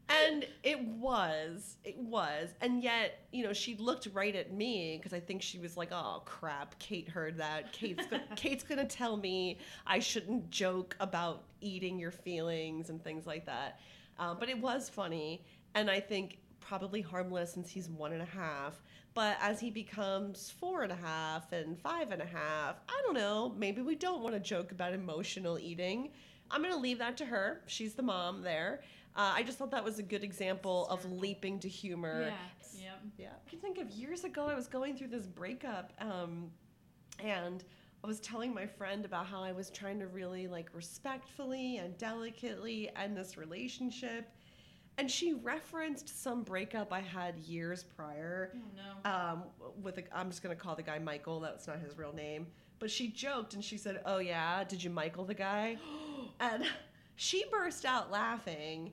and 0.09 0.45
it 0.63 0.81
was 0.81 1.77
it 1.83 1.97
was. 1.97 2.49
And 2.61 2.83
yet 2.83 3.25
you 3.31 3.43
know 3.45 3.53
she 3.53 3.75
looked 3.77 4.07
right 4.13 4.35
at 4.35 4.53
me 4.53 4.97
because 4.97 5.13
i 5.13 5.19
think 5.19 5.41
she 5.41 5.59
was 5.59 5.77
like 5.77 5.89
oh 5.91 6.23
crap 6.25 6.77
kate 6.79 7.07
heard 7.09 7.37
that. 7.37 7.71
Kate's 7.71 8.05
go- 8.07 8.19
kate's 8.35 8.63
gonna 8.63 8.85
tell 8.85 9.15
me 9.17 9.57
i 9.87 9.99
shouldn't 9.99 10.49
joke 10.49 10.95
about 10.99 11.43
eating 11.61 11.97
your 11.99 12.11
feelings 12.11 12.89
and 12.89 13.01
things 13.03 13.25
like 13.25 13.45
that. 13.45 13.79
Uh, 14.19 14.33
but 14.33 14.49
it 14.49 14.59
was 14.59 14.89
funny 14.89 15.43
and 15.75 15.89
i 15.89 15.99
think 15.99 16.37
probably 16.59 17.01
harmless 17.01 17.53
since 17.53 17.69
he's 17.69 17.89
one 17.89 18.11
and 18.13 18.21
a 18.21 18.25
half 18.25 18.81
but 19.13 19.37
as 19.41 19.59
he 19.59 19.69
becomes 19.69 20.53
four 20.59 20.83
and 20.83 20.91
a 20.91 20.95
half 20.95 21.51
and 21.51 21.79
five 21.79 22.11
and 22.11 22.21
a 22.21 22.25
half 22.25 22.75
i 22.87 23.01
don't 23.05 23.15
know 23.15 23.53
maybe 23.57 23.81
we 23.81 23.95
don't 23.95 24.21
want 24.21 24.33
to 24.33 24.39
joke 24.39 24.71
about 24.71 24.93
emotional 24.93 25.59
eating 25.59 26.09
i'm 26.49 26.61
gonna 26.61 26.77
leave 26.77 26.97
that 26.99 27.17
to 27.17 27.25
her 27.25 27.61
she's 27.67 27.93
the 27.93 28.03
mom 28.03 28.41
there 28.41 28.81
uh, 29.15 29.33
I 29.35 29.43
just 29.43 29.57
thought 29.57 29.71
that 29.71 29.83
was 29.83 29.99
a 29.99 30.03
good 30.03 30.23
example 30.23 30.87
of 30.87 31.03
leaping 31.11 31.59
to 31.59 31.67
humor. 31.67 32.27
Yeah. 32.27 32.81
Yep. 32.83 32.99
Yeah. 33.17 33.27
I 33.45 33.49
can 33.49 33.59
think 33.59 33.77
of 33.77 33.91
years 33.91 34.23
ago, 34.23 34.47
I 34.47 34.55
was 34.55 34.67
going 34.67 34.95
through 34.95 35.09
this 35.09 35.25
breakup, 35.25 35.91
um, 35.99 36.49
and 37.19 37.63
I 38.03 38.07
was 38.07 38.19
telling 38.21 38.53
my 38.53 38.65
friend 38.65 39.03
about 39.03 39.27
how 39.27 39.43
I 39.43 39.51
was 39.51 39.69
trying 39.69 39.99
to 39.99 40.07
really 40.07 40.47
like 40.47 40.69
respectfully 40.73 41.77
and 41.77 41.97
delicately 41.97 42.89
end 42.95 43.17
this 43.17 43.37
relationship. 43.37 44.29
And 44.97 45.09
she 45.09 45.33
referenced 45.33 46.21
some 46.21 46.43
breakup 46.43 46.91
I 46.93 46.99
had 46.99 47.37
years 47.39 47.83
prior 47.83 48.51
Oh 48.55 48.59
no. 49.03 49.11
um, 49.11 49.43
with 49.81 49.97
a, 49.97 50.03
I'm 50.17 50.29
just 50.29 50.43
gonna 50.43 50.55
call 50.55 50.75
the 50.75 50.83
guy 50.83 50.99
Michael. 50.99 51.39
That's 51.39 51.67
not 51.67 51.79
his 51.79 51.97
real 51.97 52.13
name. 52.13 52.47
But 52.79 52.91
she 52.91 53.07
joked 53.09 53.53
and 53.53 53.63
she 53.63 53.77
said, 53.77 54.01
"Oh 54.05 54.17
yeah, 54.19 54.63
did 54.63 54.83
you 54.83 54.89
Michael 54.89 55.23
the 55.25 55.33
guy?" 55.33 55.77
and 56.39 56.65
she 57.15 57.45
burst 57.51 57.85
out 57.85 58.11
laughing. 58.11 58.91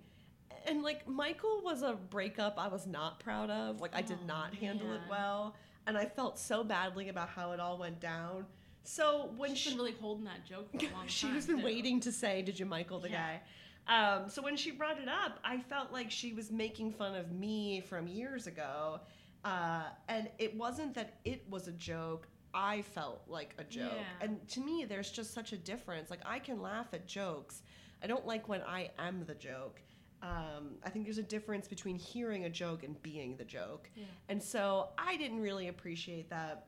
And 0.67 0.83
like 0.83 1.07
Michael 1.09 1.63
was 1.65 1.83
a 1.83 1.95
breakup 1.95 2.55
I 2.59 2.69
was 2.69 2.87
not 2.87 3.21
proud 3.21 3.51
of. 3.51 3.81
Like 3.81 3.95
I 3.95 4.03
did 4.03 4.19
Oh, 4.23 4.27
not 4.27 4.55
handle 4.55 4.93
it 4.93 5.01
well, 5.11 5.57
and 5.87 5.97
I 5.99 6.05
felt 6.07 6.39
so 6.39 6.63
badly 6.65 7.09
about 7.09 7.29
how 7.29 7.53
it 7.53 7.61
all 7.61 7.77
went 7.79 8.01
down. 8.01 8.47
So 8.85 9.31
when 9.37 9.51
She's 9.51 9.59
she 9.59 9.71
been 9.71 9.79
really 9.79 9.93
holding 10.01 10.25
that 10.25 10.45
joke 10.47 10.71
for 10.71 10.79
a 10.79 10.83
long 10.93 10.93
time. 11.03 11.09
She's 11.09 11.47
been 11.47 11.59
too. 11.59 11.65
waiting 11.65 12.01
to 12.01 12.13
say, 12.13 12.41
"Did 12.43 12.59
you 12.59 12.67
Michael 12.67 13.01
the 13.01 13.11
Yeah. 13.11 13.35
guy?" 13.35 13.41
Um, 13.89 14.29
so 14.29 14.43
when 14.43 14.57
she 14.57 14.71
brought 14.71 14.99
it 15.01 15.09
up, 15.09 15.39
I 15.45 15.59
felt 15.59 15.93
like 15.93 16.11
she 16.11 16.33
was 16.35 16.51
making 16.51 16.93
fun 16.93 17.15
of 17.15 17.33
me 17.33 17.81
from 17.81 18.07
years 18.07 18.47
ago, 18.47 19.01
uh, 19.45 19.85
and 20.09 20.29
it 20.39 20.55
wasn't 20.57 20.95
that 20.95 21.15
it 21.25 21.43
was 21.49 21.69
a 21.69 21.73
joke. 21.73 22.29
I 22.53 22.83
felt 22.83 23.23
like 23.29 23.55
a 23.59 23.65
joke, 23.65 23.93
Yeah. 23.95 24.05
and 24.27 24.47
to 24.51 24.61
me, 24.61 24.85
there's 24.85 25.11
just 25.11 25.33
such 25.33 25.53
a 25.53 25.57
difference. 25.57 26.11
Like 26.11 26.21
I 26.27 26.39
can 26.39 26.61
laugh 26.61 26.89
at 26.93 27.07
jokes. 27.07 27.63
I 28.03 28.07
don't 28.07 28.27
like 28.27 28.49
when 28.49 28.63
I 28.63 28.91
am 28.99 29.25
the 29.27 29.35
joke. 29.35 29.81
Um, 30.23 30.77
I 30.85 30.91
think 30.91 31.05
there's 31.05 31.19
a 31.19 31.23
difference 31.23 31.69
between 31.69 31.97
hearing 31.97 32.45
a 32.45 32.51
joke 32.51 32.83
and 32.85 33.01
being 33.03 33.37
the 33.37 33.45
joke. 33.45 33.89
Yeah. 33.95 34.05
And 34.29 34.43
so 34.43 34.89
I 34.99 35.17
didn't 35.17 35.41
really 35.41 35.69
appreciate 35.69 36.29
that. 36.31 36.67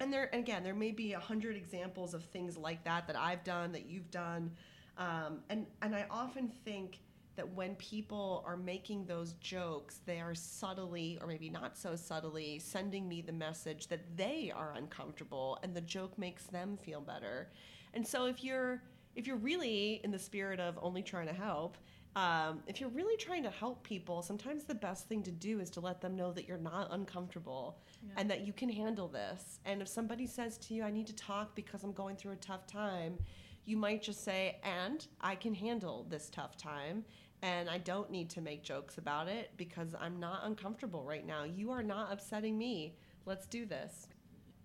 And 0.00 0.12
there, 0.12 0.30
and 0.34 0.42
again, 0.42 0.62
there 0.64 0.74
may 0.74 0.90
be 0.92 1.12
a 1.12 1.20
hundred 1.20 1.56
examples 1.56 2.14
of 2.14 2.24
things 2.24 2.56
like 2.56 2.84
that 2.84 3.06
that 3.06 3.16
I've 3.16 3.44
done, 3.44 3.72
that 3.72 3.86
you've 3.86 4.10
done, 4.10 4.50
um, 4.98 5.40
and 5.50 5.66
and 5.82 5.94
I 5.94 6.06
often 6.10 6.48
think 6.64 7.00
that 7.36 7.46
when 7.54 7.74
people 7.76 8.42
are 8.46 8.56
making 8.56 9.04
those 9.04 9.34
jokes, 9.34 10.00
they 10.06 10.20
are 10.20 10.34
subtly, 10.34 11.18
or 11.20 11.26
maybe 11.26 11.50
not 11.50 11.76
so 11.76 11.94
subtly, 11.94 12.58
sending 12.58 13.06
me 13.06 13.20
the 13.20 13.32
message 13.32 13.88
that 13.88 14.16
they 14.16 14.50
are 14.54 14.72
uncomfortable, 14.74 15.58
and 15.62 15.74
the 15.74 15.82
joke 15.82 16.16
makes 16.18 16.44
them 16.44 16.78
feel 16.78 17.00
better. 17.00 17.50
And 17.92 18.06
so 18.06 18.26
if 18.26 18.42
you're 18.42 18.82
if 19.14 19.26
you're 19.26 19.36
really 19.36 20.00
in 20.04 20.10
the 20.10 20.18
spirit 20.18 20.60
of 20.60 20.78
only 20.82 21.02
trying 21.02 21.26
to 21.26 21.32
help, 21.32 21.76
um, 22.16 22.62
if 22.66 22.80
you're 22.80 22.90
really 22.90 23.16
trying 23.18 23.42
to 23.42 23.50
help 23.50 23.82
people, 23.82 24.22
sometimes 24.22 24.64
the 24.64 24.74
best 24.74 25.06
thing 25.08 25.22
to 25.22 25.30
do 25.30 25.60
is 25.60 25.70
to 25.70 25.80
let 25.80 26.00
them 26.00 26.16
know 26.16 26.32
that 26.32 26.46
you're 26.48 26.56
not 26.58 26.88
uncomfortable 26.90 27.78
Yeah. 28.02 28.14
and 28.18 28.30
that 28.30 28.46
you 28.46 28.52
can 28.52 28.68
handle 28.70 29.08
this. 29.08 29.60
And 29.66 29.80
if 29.82 29.88
somebody 29.88 30.26
says 30.26 30.56
to 30.58 30.74
you, 30.74 30.82
I 30.82 30.90
need 30.90 31.06
to 31.08 31.14
talk 31.14 31.54
because 31.54 31.82
I'm 31.82 31.92
going 31.92 32.16
through 32.16 32.32
a 32.32 32.36
tough 32.36 32.66
time, 32.66 33.18
you 33.66 33.76
might 33.76 34.02
just 34.02 34.24
say, 34.24 34.58
and 34.62 35.06
I 35.20 35.34
can 35.34 35.54
handle 35.54 36.06
this 36.08 36.30
tough 36.30 36.56
time. 36.56 37.04
And 37.42 37.68
I 37.68 37.78
don't 37.78 38.10
need 38.10 38.30
to 38.30 38.40
make 38.40 38.62
jokes 38.62 38.96
about 38.96 39.28
it 39.28 39.50
because 39.58 39.94
I'm 40.00 40.18
not 40.18 40.40
uncomfortable 40.44 41.04
right 41.04 41.26
now. 41.26 41.44
You 41.44 41.70
are 41.70 41.82
not 41.82 42.10
upsetting 42.10 42.56
me. 42.56 42.96
Let's 43.26 43.46
do 43.46 43.66
this. 43.66 44.08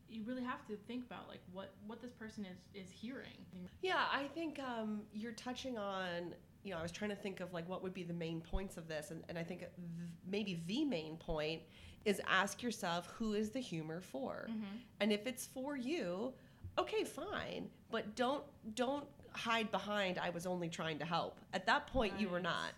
You 0.09 0.23
really 0.25 0.43
have 0.43 0.65
to 0.67 0.75
think 0.87 1.05
about 1.05 1.27
like 1.27 1.41
what 1.51 1.73
what 1.85 2.01
this 2.01 2.13
person 2.13 2.45
is 2.45 2.57
is 2.73 2.89
hearing. 2.89 3.45
Yeah, 3.81 4.05
I 4.11 4.25
think 4.33 4.59
um, 4.59 5.01
you're 5.13 5.33
touching 5.33 5.77
on. 5.77 6.33
You 6.63 6.71
know, 6.71 6.77
I 6.79 6.81
was 6.81 6.91
trying 6.91 7.09
to 7.09 7.15
think 7.15 7.39
of 7.41 7.53
like 7.53 7.67
what 7.67 7.83
would 7.83 7.93
be 7.93 8.03
the 8.03 8.13
main 8.13 8.39
points 8.39 8.77
of 8.77 8.87
this, 8.87 9.11
and, 9.11 9.23
and 9.29 9.37
I 9.37 9.43
think 9.43 9.59
th- 9.61 9.71
maybe 10.29 10.63
the 10.67 10.85
main 10.85 11.17
point 11.17 11.61
is 12.05 12.21
ask 12.27 12.61
yourself 12.63 13.07
who 13.17 13.33
is 13.33 13.49
the 13.51 13.59
humor 13.59 13.99
for, 14.01 14.47
and 15.01 15.11
if 15.11 15.27
it's 15.27 15.45
for 15.47 15.75
you, 15.75 16.33
okay, 16.77 17.03
fine, 17.03 17.69
but 17.89 18.15
don't 18.15 18.43
don't 18.75 19.05
hide 19.33 19.71
behind 19.71 20.17
I 20.17 20.29
was 20.29 20.45
only 20.45 20.69
trying 20.69 20.99
to 20.99 21.05
help. 21.05 21.39
At 21.53 21.65
that 21.65 21.87
point, 21.87 22.19
you 22.19 22.29
were 22.29 22.41
not. 22.41 22.73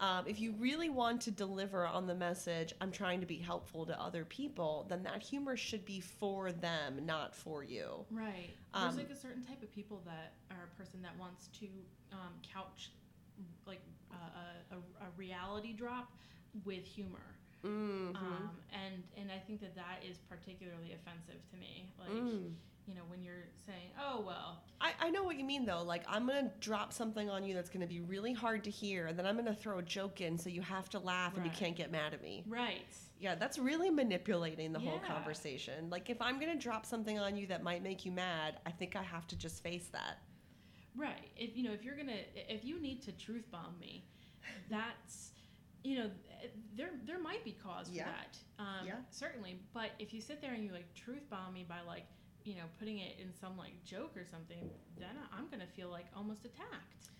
Um, 0.00 0.24
if 0.28 0.38
you 0.40 0.54
really 0.60 0.90
want 0.90 1.20
to 1.22 1.32
deliver 1.32 1.84
on 1.84 2.06
the 2.06 2.14
message, 2.14 2.72
I'm 2.80 2.92
trying 2.92 3.18
to 3.20 3.26
be 3.26 3.36
helpful 3.36 3.84
to 3.86 4.00
other 4.00 4.24
people, 4.24 4.86
then 4.88 5.02
that 5.02 5.22
humor 5.22 5.56
should 5.56 5.84
be 5.84 5.98
for 6.00 6.52
them, 6.52 7.04
not 7.04 7.34
for 7.34 7.64
you. 7.64 8.06
Right. 8.10 8.50
Um, 8.74 8.84
There's 8.84 9.08
like 9.08 9.10
a 9.10 9.20
certain 9.20 9.42
type 9.42 9.60
of 9.60 9.74
people 9.74 10.00
that 10.04 10.34
are 10.52 10.68
a 10.72 10.76
person 10.80 11.02
that 11.02 11.18
wants 11.18 11.48
to 11.58 11.66
um, 12.12 12.32
couch 12.54 12.92
like 13.66 13.80
uh, 14.12 14.16
a, 14.70 14.74
a, 14.76 14.78
a 14.78 15.10
reality 15.16 15.72
drop 15.72 16.12
with 16.64 16.84
humor. 16.84 17.34
Mm-hmm. 17.66 18.14
Um, 18.16 18.50
and 18.72 19.02
and 19.16 19.32
I 19.32 19.38
think 19.44 19.60
that 19.62 19.74
that 19.74 20.04
is 20.08 20.18
particularly 20.30 20.94
offensive 20.94 21.42
to 21.50 21.56
me. 21.56 21.90
Like 21.98 22.10
Mm. 22.10 22.52
You 22.88 22.94
know 22.94 23.02
when 23.08 23.22
you're 23.22 23.44
saying, 23.66 23.90
oh 24.02 24.24
well, 24.26 24.62
I, 24.80 24.92
I 25.00 25.10
know 25.10 25.22
what 25.22 25.36
you 25.38 25.44
mean 25.44 25.66
though. 25.66 25.82
Like 25.82 26.02
I'm 26.08 26.26
gonna 26.26 26.50
drop 26.60 26.92
something 26.92 27.28
on 27.28 27.44
you 27.44 27.54
that's 27.54 27.68
gonna 27.68 27.86
be 27.86 28.00
really 28.00 28.32
hard 28.32 28.64
to 28.64 28.70
hear, 28.70 29.06
and 29.06 29.18
then 29.18 29.26
I'm 29.26 29.36
gonna 29.36 29.54
throw 29.54 29.78
a 29.78 29.82
joke 29.82 30.20
in 30.22 30.38
so 30.38 30.48
you 30.48 30.62
have 30.62 30.88
to 30.90 30.98
laugh 30.98 31.36
and 31.36 31.44
you 31.44 31.52
can't 31.52 31.76
get 31.76 31.92
mad 31.92 32.14
at 32.14 32.22
me. 32.22 32.44
right. 32.48 32.86
Yeah, 33.20 33.34
that's 33.34 33.58
really 33.58 33.90
manipulating 33.90 34.72
the 34.72 34.78
whole 34.78 35.00
conversation. 35.00 35.90
Like 35.90 36.08
if 36.08 36.22
I'm 36.22 36.38
gonna 36.40 36.54
drop 36.56 36.86
something 36.86 37.18
on 37.18 37.36
you 37.36 37.46
that 37.48 37.62
might 37.62 37.82
make 37.82 38.04
you 38.06 38.12
mad, 38.12 38.60
I 38.64 38.70
think 38.70 38.96
I 38.96 39.02
have 39.02 39.26
to 39.28 39.36
just 39.36 39.62
face 39.62 39.88
that. 39.92 40.18
Right. 40.96 41.28
If 41.36 41.56
you 41.56 41.64
know, 41.64 41.72
if 41.72 41.84
you're 41.84 41.96
gonna, 41.96 42.16
if 42.48 42.64
you 42.64 42.80
need 42.80 43.02
to 43.02 43.12
truth 43.12 43.50
bomb 43.50 43.76
me, 43.80 44.04
that's, 44.70 45.32
you 45.84 45.98
know, 45.98 46.10
there 46.76 46.90
there 47.06 47.18
might 47.18 47.44
be 47.44 47.52
cause 47.52 47.90
Yeah. 47.90 48.04
for 48.04 48.10
that. 48.10 48.38
Um, 48.62 48.86
Yeah. 48.86 48.94
Certainly. 49.10 49.58
But 49.74 49.90
if 49.98 50.14
you 50.14 50.20
sit 50.20 50.40
there 50.40 50.54
and 50.54 50.64
you 50.64 50.70
like 50.72 50.92
truth 50.94 51.28
bomb 51.28 51.52
me 51.54 51.64
by 51.68 51.80
like, 51.86 52.04
you 52.48 52.56
know, 52.56 52.62
putting 52.78 52.98
it 52.98 53.16
in 53.20 53.32
some 53.38 53.56
like 53.58 53.72
joke 53.84 54.16
or 54.16 54.24
something, 54.24 54.70
then 54.98 55.16
I'm 55.36 55.48
gonna 55.50 55.66
feel 55.66 55.90
like 55.90 56.06
almost 56.16 56.44
attacked. 56.46 57.10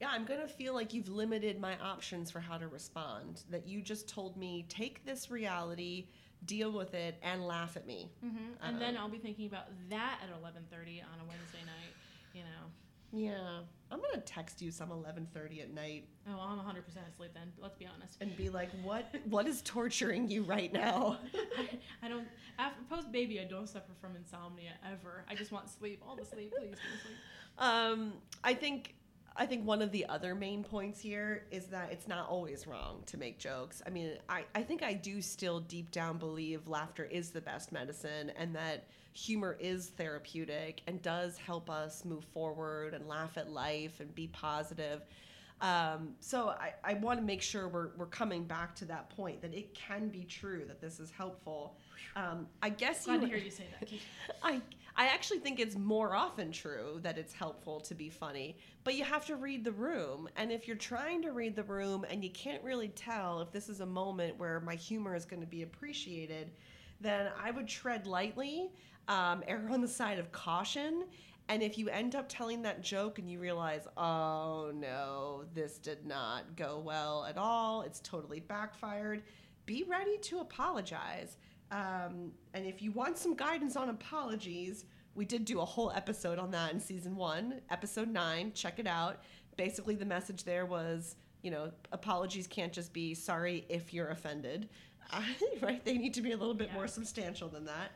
Yeah, 0.00 0.08
I'm 0.10 0.24
gonna 0.24 0.48
feel 0.48 0.74
like 0.74 0.92
you've 0.92 1.08
limited 1.08 1.60
my 1.60 1.78
options 1.78 2.30
for 2.30 2.40
how 2.40 2.58
to 2.58 2.66
respond. 2.68 3.44
That 3.50 3.66
you 3.66 3.80
just 3.80 4.08
told 4.08 4.36
me 4.36 4.66
take 4.68 5.04
this 5.04 5.30
reality, 5.30 6.08
deal 6.44 6.72
with 6.72 6.94
it, 6.94 7.16
and 7.22 7.46
laugh 7.46 7.76
at 7.76 7.86
me. 7.86 8.10
Mm-hmm. 8.24 8.64
And 8.64 8.80
then 8.80 8.96
Um, 8.96 9.02
I'll 9.02 9.08
be 9.08 9.18
thinking 9.18 9.46
about 9.46 9.66
that 9.90 10.20
at 10.22 10.30
11:30 10.30 11.02
on 11.02 11.20
a 11.20 11.24
Wednesday 11.24 11.64
night. 11.64 11.94
You 12.34 12.42
know. 12.42 12.70
Yeah, 13.12 13.60
I'm 13.90 14.00
gonna 14.00 14.20
text 14.22 14.60
you 14.60 14.70
some 14.70 14.90
11:30 14.90 15.62
at 15.62 15.72
night 15.72 16.08
Oh, 16.28 16.38
I'm 16.38 16.58
100% 16.58 16.84
asleep 17.12 17.30
then. 17.34 17.52
Let's 17.58 17.76
be 17.76 17.86
honest. 17.86 18.18
and 18.20 18.36
be 18.36 18.50
like, 18.50 18.68
"What? 18.82 19.14
what 19.24 19.46
is 19.46 19.62
torturing 19.62 20.28
you 20.28 20.42
right 20.42 20.72
now?" 20.72 21.18
I, 21.58 21.78
I 22.02 22.08
don't. 22.08 22.26
After 22.58 22.82
post 22.90 23.10
baby, 23.10 23.40
I 23.40 23.44
don't 23.44 23.68
suffer 23.68 23.92
from 24.00 24.14
insomnia 24.16 24.72
ever. 24.92 25.24
I 25.28 25.34
just 25.34 25.52
want 25.52 25.70
sleep. 25.70 26.02
All 26.06 26.16
the 26.16 26.24
sleep, 26.24 26.50
please 26.52 26.70
give 26.70 26.72
me 26.72 26.76
sleep. 27.02 27.16
Um, 27.58 28.12
I 28.44 28.54
think 28.54 28.94
I 29.38 29.46
think 29.46 29.64
one 29.64 29.80
of 29.82 29.92
the 29.92 30.04
other 30.06 30.34
main 30.34 30.64
points 30.64 31.00
here 31.00 31.44
is 31.52 31.66
that 31.66 31.90
it's 31.92 32.08
not 32.08 32.28
always 32.28 32.66
wrong 32.66 33.02
to 33.06 33.16
make 33.16 33.38
jokes. 33.38 33.80
I 33.86 33.90
mean, 33.90 34.18
I, 34.28 34.44
I 34.56 34.62
think 34.62 34.82
I 34.82 34.94
do 34.94 35.22
still 35.22 35.60
deep 35.60 35.92
down 35.92 36.18
believe 36.18 36.66
laughter 36.66 37.04
is 37.04 37.30
the 37.30 37.40
best 37.40 37.70
medicine 37.70 38.32
and 38.36 38.54
that 38.56 38.88
humor 39.12 39.56
is 39.60 39.90
therapeutic 39.90 40.82
and 40.88 41.00
does 41.02 41.38
help 41.38 41.70
us 41.70 42.04
move 42.04 42.24
forward 42.24 42.94
and 42.94 43.06
laugh 43.06 43.38
at 43.38 43.48
life 43.48 44.00
and 44.00 44.12
be 44.12 44.26
positive. 44.26 45.02
Um, 45.60 46.14
so 46.20 46.50
I, 46.50 46.74
I 46.84 46.94
want 46.94 47.18
to 47.20 47.24
make 47.24 47.42
sure 47.42 47.68
we're, 47.68 47.90
we're 47.96 48.06
coming 48.06 48.44
back 48.44 48.74
to 48.76 48.84
that 48.86 49.10
point 49.10 49.40
that 49.42 49.54
it 49.54 49.72
can 49.74 50.08
be 50.08 50.24
true 50.24 50.64
that 50.66 50.80
this 50.80 50.98
is 50.98 51.10
helpful. 51.10 51.76
Um, 52.16 52.46
I 52.62 52.70
guess 52.70 53.04
Glad 53.04 53.14
you 53.14 53.20
to 53.20 53.26
hear 53.26 53.36
you 53.36 53.50
say 53.50 53.66
that. 53.78 53.88
I 54.42 54.60
I 54.98 55.06
actually 55.06 55.38
think 55.38 55.60
it's 55.60 55.76
more 55.76 56.12
often 56.12 56.50
true 56.50 56.98
that 57.04 57.18
it's 57.18 57.32
helpful 57.32 57.78
to 57.82 57.94
be 57.94 58.10
funny, 58.10 58.58
but 58.82 58.96
you 58.96 59.04
have 59.04 59.24
to 59.26 59.36
read 59.36 59.62
the 59.62 59.70
room. 59.70 60.28
And 60.36 60.50
if 60.50 60.66
you're 60.66 60.76
trying 60.76 61.22
to 61.22 61.30
read 61.30 61.54
the 61.54 61.62
room 61.62 62.04
and 62.10 62.24
you 62.24 62.30
can't 62.30 62.64
really 62.64 62.88
tell 62.88 63.40
if 63.40 63.52
this 63.52 63.68
is 63.68 63.78
a 63.78 63.86
moment 63.86 64.36
where 64.38 64.58
my 64.58 64.74
humor 64.74 65.14
is 65.14 65.24
going 65.24 65.40
to 65.40 65.46
be 65.46 65.62
appreciated, 65.62 66.50
then 67.00 67.30
I 67.40 67.52
would 67.52 67.68
tread 67.68 68.08
lightly, 68.08 68.72
um, 69.06 69.44
err 69.46 69.68
on 69.70 69.80
the 69.80 69.86
side 69.86 70.18
of 70.18 70.32
caution. 70.32 71.04
And 71.48 71.62
if 71.62 71.78
you 71.78 71.88
end 71.90 72.16
up 72.16 72.28
telling 72.28 72.60
that 72.62 72.82
joke 72.82 73.20
and 73.20 73.30
you 73.30 73.38
realize, 73.38 73.86
oh 73.96 74.72
no, 74.74 75.44
this 75.54 75.78
did 75.78 76.06
not 76.06 76.56
go 76.56 76.82
well 76.84 77.24
at 77.24 77.38
all, 77.38 77.82
it's 77.82 78.00
totally 78.00 78.40
backfired, 78.40 79.22
be 79.64 79.84
ready 79.84 80.18
to 80.22 80.40
apologize. 80.40 81.36
Um, 81.70 82.32
and 82.54 82.66
if 82.66 82.80
you 82.82 82.92
want 82.92 83.18
some 83.18 83.34
guidance 83.34 83.76
on 83.76 83.90
apologies, 83.90 84.84
we 85.14 85.24
did 85.24 85.44
do 85.44 85.60
a 85.60 85.64
whole 85.64 85.90
episode 85.92 86.38
on 86.38 86.50
that 86.52 86.72
in 86.72 86.80
season 86.80 87.16
one, 87.16 87.60
episode 87.70 88.08
nine. 88.08 88.52
Check 88.54 88.78
it 88.78 88.86
out. 88.86 89.22
Basically, 89.56 89.94
the 89.96 90.04
message 90.04 90.44
there 90.44 90.64
was, 90.66 91.16
you 91.42 91.50
know, 91.50 91.70
apologies 91.92 92.46
can't 92.46 92.72
just 92.72 92.92
be 92.92 93.14
sorry 93.14 93.66
if 93.68 93.92
you're 93.92 94.08
offended, 94.08 94.68
right? 95.62 95.84
They 95.84 95.98
need 95.98 96.14
to 96.14 96.22
be 96.22 96.32
a 96.32 96.36
little 96.36 96.54
bit 96.54 96.68
Yeah. 96.68 96.74
more 96.74 96.88
substantial 96.88 97.48
than 97.48 97.66
that. 97.66 97.90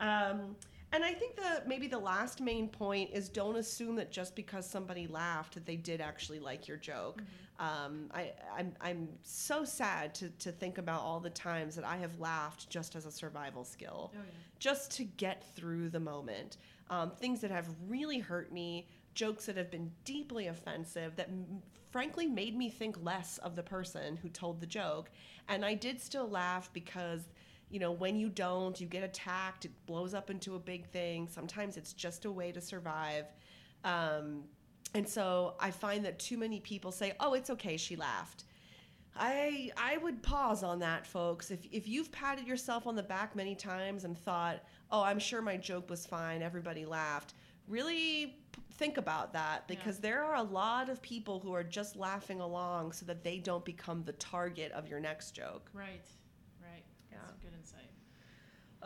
Um, 0.00 0.56
and 0.92 1.04
I 1.04 1.12
think 1.12 1.36
the 1.36 1.62
maybe 1.66 1.86
the 1.86 1.98
last 1.98 2.40
main 2.40 2.68
point 2.68 3.10
is 3.12 3.28
don't 3.28 3.56
assume 3.56 3.96
that 3.96 4.10
just 4.10 4.34
because 4.34 4.68
somebody 4.68 5.06
laughed 5.06 5.54
that 5.54 5.66
they 5.66 5.76
did 5.76 6.00
actually 6.00 6.38
like 6.40 6.66
your 6.68 6.76
joke. 6.76 7.22
Um, 7.58 8.10
I, 8.14 8.32
I'm, 8.56 8.72
I'm 8.80 9.08
so 9.22 9.64
sad 9.66 10.14
to, 10.14 10.30
to 10.30 10.50
think 10.50 10.78
about 10.78 11.02
all 11.02 11.20
the 11.20 11.28
times 11.28 11.76
that 11.76 11.84
I 11.84 11.98
have 11.98 12.18
laughed 12.18 12.70
just 12.70 12.96
as 12.96 13.04
a 13.04 13.12
survival 13.12 13.64
skill 13.64 14.12
Oh 14.14 14.18
yeah. 14.18 14.30
just 14.58 14.90
to 14.92 15.04
get 15.04 15.44
through 15.54 15.90
the 15.90 16.00
moment. 16.00 16.56
Um, 16.88 17.10
things 17.10 17.40
that 17.42 17.50
have 17.50 17.68
really 17.86 18.18
hurt 18.18 18.50
me, 18.50 18.88
jokes 19.14 19.44
that 19.44 19.58
have 19.58 19.70
been 19.70 19.92
deeply 20.04 20.46
offensive, 20.46 21.16
that 21.16 21.28
m- 21.28 21.60
frankly 21.90 22.26
made 22.26 22.56
me 22.56 22.70
think 22.70 22.96
less 23.02 23.36
of 23.38 23.56
the 23.56 23.62
person 23.62 24.16
who 24.16 24.30
told 24.30 24.58
the 24.60 24.66
joke. 24.66 25.10
And 25.48 25.62
I 25.62 25.74
did 25.74 26.00
still 26.00 26.28
laugh 26.30 26.70
because, 26.72 27.28
you 27.70 27.78
know, 27.78 27.92
when 27.92 28.16
you 28.16 28.28
don't, 28.28 28.80
you 28.80 28.86
get 28.86 29.02
attacked, 29.04 29.64
it 29.64 29.70
blows 29.86 30.12
up 30.14 30.28
into 30.30 30.56
a 30.56 30.58
big 30.58 30.86
thing. 30.86 31.28
Sometimes 31.28 31.76
it's 31.76 31.92
just 31.92 32.24
a 32.24 32.30
way 32.30 32.50
to 32.52 32.60
survive. 32.60 33.26
Um, 33.84 34.44
and 34.94 35.08
so 35.08 35.54
I 35.60 35.70
find 35.70 36.04
that 36.04 36.18
too 36.18 36.36
many 36.36 36.60
people 36.60 36.90
say, 36.92 37.12
oh, 37.20 37.34
it's 37.34 37.50
okay, 37.50 37.76
she 37.76 37.96
laughed. 37.96 38.44
I 39.16 39.70
I 39.76 39.96
would 39.98 40.22
pause 40.22 40.62
on 40.62 40.78
that, 40.80 41.04
folks. 41.06 41.50
If 41.50 41.66
if 41.72 41.88
you've 41.88 42.12
patted 42.12 42.46
yourself 42.46 42.86
on 42.86 42.94
the 42.94 43.02
back 43.02 43.34
many 43.34 43.56
times 43.56 44.04
and 44.04 44.16
thought, 44.16 44.62
"Oh, 44.90 45.02
I'm 45.02 45.18
sure 45.18 45.42
my 45.42 45.56
joke 45.56 45.90
was 45.90 46.06
fine. 46.06 46.42
Everybody 46.42 46.86
laughed." 46.86 47.34
Really 47.66 48.38
p- 48.52 48.62
think 48.74 48.98
about 48.98 49.32
that 49.32 49.64
Yeah. 49.68 49.74
because 49.76 49.98
there 49.98 50.22
are 50.22 50.36
a 50.36 50.42
lot 50.42 50.88
of 50.88 51.02
people 51.02 51.40
who 51.40 51.52
are 51.52 51.64
just 51.64 51.96
laughing 51.96 52.40
along 52.40 52.92
so 52.92 53.04
that 53.06 53.24
they 53.24 53.38
don't 53.38 53.64
become 53.64 54.04
the 54.04 54.12
target 54.12 54.70
of 54.72 54.86
your 54.88 55.00
next 55.00 55.32
joke. 55.32 55.68
Right. 55.72 56.04
That's 56.60 56.94
Yeah. 57.10 57.18
a 57.36 57.44
good 57.44 57.52
insight. 57.58 57.90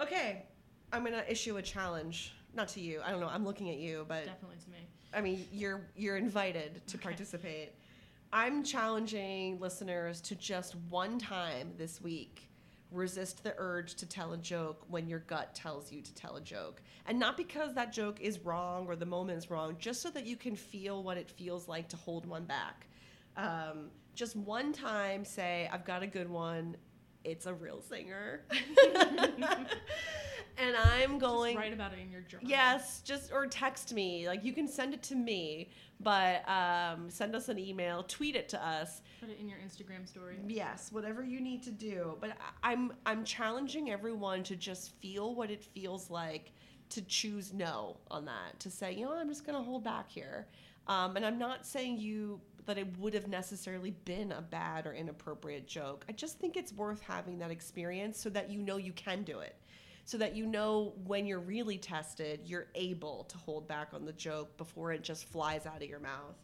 Okay, 0.01 0.45
I'm 0.93 1.03
going 1.05 1.13
to 1.15 1.31
issue 1.31 1.57
a 1.57 1.63
challenge. 1.63 2.35
Not 2.55 2.69
to 2.69 2.81
you. 2.81 3.01
I 3.05 3.11
don't 3.11 3.21
know. 3.21 3.29
I'm 3.29 3.45
looking 3.45 3.71
at 3.71 3.77
you, 3.79 4.05
but 4.09 4.25
Definitely 4.27 4.59
to 4.65 4.71
me. 4.71 4.79
I 5.13 5.21
mean, 5.21 5.47
you're 5.53 5.83
you're 5.97 6.17
invited 6.17 6.83
to 6.87 6.97
Okay. 6.97 7.03
participate. 7.05 7.73
I'm 8.33 8.65
challenging 8.65 9.61
listeners 9.61 10.21
to 10.23 10.35
just 10.35 10.75
one 10.89 11.19
time 11.19 11.73
this 11.77 12.01
week 12.01 12.49
resist 12.91 13.43
the 13.43 13.55
urge 13.59 13.95
to 13.97 14.07
tell 14.07 14.33
a 14.35 14.37
joke 14.37 14.85
when 14.89 15.09
your 15.09 15.21
gut 15.21 15.53
tells 15.55 15.91
you 15.91 16.01
to 16.03 16.15
tell 16.15 16.37
a 16.37 16.41
joke. 16.41 16.81
And 17.07 17.19
not 17.19 17.37
because 17.37 17.75
that 17.75 17.93
joke 17.93 18.21
is 18.21 18.39
wrong 18.41 18.87
or 18.87 18.95
the 18.95 19.07
moment 19.07 19.39
is 19.39 19.51
wrong, 19.51 19.77
just 19.81 20.01
so 20.01 20.11
that 20.11 20.27
you 20.27 20.37
can 20.37 20.55
feel 20.55 21.03
what 21.03 21.17
it 21.17 21.29
feels 21.29 21.67
like 21.67 21.89
to 21.89 21.97
hold 21.97 22.25
one 22.27 22.45
back. 22.45 22.87
Um, 23.37 23.91
just 24.15 24.37
one 24.37 24.73
time 24.73 25.25
say, 25.25 25.69
I've 25.73 25.85
got 25.85 26.05
a 26.05 26.07
good 26.07 26.31
one. 26.31 26.77
It's 27.25 27.47
a 27.47 27.55
real 27.55 27.81
singer. 27.81 28.43
and 30.59 30.77
I'm 30.77 31.19
going. 31.19 31.55
Just 31.55 31.65
write 31.65 31.73
about 31.73 31.93
it 31.93 31.99
in 32.01 32.11
your 32.11 32.21
journal. 32.23 32.49
Yes, 32.49 33.01
just 33.05 33.33
or 33.33 33.47
text 33.47 33.93
me. 33.93 34.29
Like 34.29 34.45
you 34.45 34.53
can 34.53 34.69
send 34.69 34.95
it 34.95 35.03
to 35.05 35.15
me, 35.15 35.71
but 36.01 36.49
um, 36.49 37.11
send 37.11 37.35
us 37.35 37.49
an 37.49 37.59
email, 37.59 38.03
tweet 38.05 38.37
it 38.37 38.49
to 38.51 38.67
us. 38.67 39.01
Put 39.21 39.31
it 39.31 39.39
in 39.41 39.49
your 39.49 39.59
Instagram 39.59 40.07
story. 40.07 40.37
Yes, 40.47 40.93
whatever 40.93 41.25
you 41.25 41.41
need 41.41 41.63
to 41.65 41.71
do. 41.71 42.17
But 42.21 42.37
I'm 42.63 42.93
I'm 43.07 43.25
challenging 43.25 43.91
everyone 43.91 44.43
to 44.45 44.57
just 44.57 44.93
feel 45.01 45.35
what 45.35 45.51
it 45.51 45.65
feels 45.65 46.11
like 46.11 46.53
to 46.91 47.03
choose 47.03 47.53
no 47.53 47.97
on 48.11 48.25
that. 48.27 48.61
To 48.61 48.71
say, 48.71 48.93
you 48.93 49.05
know, 49.05 49.15
I'm 49.15 49.29
just 49.29 49.45
gonna 49.47 49.63
hold 49.63 49.85
back 49.85 50.11
here. 50.11 50.47
Um, 50.87 51.17
and 51.17 51.25
I'm 51.25 51.39
not 51.39 51.67
saying 51.67 51.99
you 51.99 52.41
that 52.67 52.79
it 52.79 52.99
would 52.99 53.15
have 53.15 53.29
necessarily 53.29 53.91
been 53.91 54.33
a 54.33 54.41
bad 54.43 54.87
or 54.87 54.95
inappropriate 54.95 55.67
joke. 55.67 56.05
I 56.09 56.13
just 56.13 56.39
think 56.39 56.57
it's 56.57 56.73
worth 56.73 57.01
having 57.01 57.39
that 57.39 57.51
experience 57.51 58.19
so 58.19 58.31
that 58.31 58.51
you 58.51 58.61
know 58.61 58.77
you 58.77 58.93
can 58.93 59.23
do 59.23 59.41
it. 59.41 59.57
So 60.07 60.19
that 60.19 60.37
you 60.37 60.47
know 60.47 60.93
when 61.05 61.27
you're 61.27 61.41
really 61.41 61.79
tested, 61.79 62.41
you're 62.45 62.67
able 62.75 63.25
to 63.25 63.39
hold 63.39 63.67
back 63.67 63.89
on 63.95 64.05
the 64.05 64.13
joke 64.13 64.57
before 64.59 64.93
it 64.93 65.03
just 65.03 65.25
flies 65.27 65.67
out 65.67 65.83
of 65.83 65.89
your 65.89 66.01
mouth. 66.01 66.37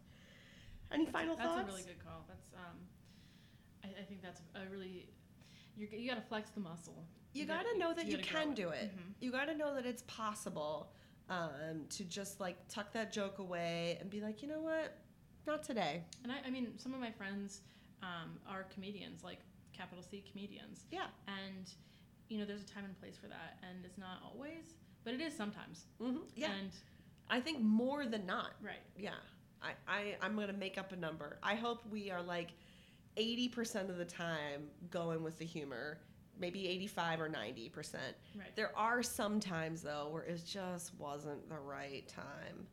Any 0.93 1.07
final 1.07 1.37
That's 1.37 1.47
thoughts? 1.49 1.59
That's 1.59 1.69
a 1.69 1.73
really 1.73 1.87
good 1.87 2.05
call. 2.05 2.25
That's 2.27 2.47
um, 2.55 2.77
I, 3.85 4.01
I 4.01 4.05
think 4.05 4.23
that's 4.23 4.41
a 4.55 4.69
really, 4.71 5.09
you 5.77 5.89
you 5.93 6.09
gotta 6.09 6.23
flex 6.23 6.51
the 6.51 6.61
muscle. 6.61 7.05
you 7.33 7.45
gotta- 7.45 7.65
got 7.65 7.73
to 7.73 7.79
know 7.79 7.95
that 7.95 8.07
you, 8.07 8.17
gotta 8.17 8.29
can 8.29 8.55
do 8.55 8.71
it. 8.71 8.91
Mhm. 8.97 9.15
You 9.21 9.31
got 9.31 9.45
to 9.45 9.55
know 9.55 9.75
that 9.75 9.87
it's 9.87 10.03
possible 10.07 10.93
um, 11.29 11.85
to 11.91 12.05
just 12.05 12.41
like 12.41 12.57
tuck 12.69 12.93
that 12.93 13.13
joke 13.13 13.39
away 13.39 13.99
and 14.01 14.11
be 14.11 14.21
like, 14.21 14.43
you 14.43 14.49
know 14.49 14.61
what, 14.61 14.97
not 15.47 15.63
today. 15.63 16.03
And 16.23 16.33
I, 16.33 16.37
I 16.47 16.51
mean, 16.51 16.69
some 16.79 16.95
of 16.95 17.01
my 17.01 17.11
friends 17.11 17.61
um, 18.03 18.39
are 18.49 18.65
comedians, 18.73 19.23
like 19.25 19.39
capital 19.77 20.03
C 20.03 20.23
comedians, 20.31 20.85
Yeah. 20.91 21.07
and 21.27 21.71
you 22.29 22.39
know, 22.39 22.45
there's 22.45 22.63
a 22.63 22.67
time 22.67 22.85
and 22.85 22.99
place 23.01 23.17
for 23.17 23.27
that, 23.27 23.59
and 23.69 23.85
it's 23.85 23.99
not 23.99 24.19
always, 24.25 24.75
but 25.05 25.15
it 25.15 25.21
is 25.21 25.37
sometimes. 25.37 25.87
Mm-hmm. 26.01 26.19
Yeah. 26.37 26.53
And 26.61 26.71
I 27.29 27.41
think 27.41 27.61
more 27.61 28.07
than 28.07 28.25
not. 28.27 28.53
right. 28.65 28.77
Yeah. 28.97 29.11
I, 29.63 29.73
I, 29.89 30.17
I'm 30.23 30.37
going 30.37 30.47
to 30.47 30.53
make 30.55 30.79
up 30.79 30.93
a 30.93 30.97
number. 30.97 31.39
I 31.43 31.55
hope 31.55 31.81
we 31.91 32.11
are 32.11 32.23
like 32.23 32.53
80% 33.19 33.91
of 33.91 33.99
the 33.99 34.05
time 34.07 34.69
going 34.91 35.23
with 35.23 35.39
the 35.39 35.45
humor, 35.45 35.99
maybe 36.39 36.67
85 36.69 37.21
or 37.21 37.29
90%. 37.29 37.75
Right. 37.75 38.57
There 38.57 38.71
are 38.77 39.03
some 39.03 39.39
times 39.41 39.83
though 39.83 40.09
where 40.11 40.23
it 40.23 40.41
just 40.47 40.95
wasn't 40.99 41.47
the 41.49 41.59
right 41.59 42.07
time. 42.09 42.67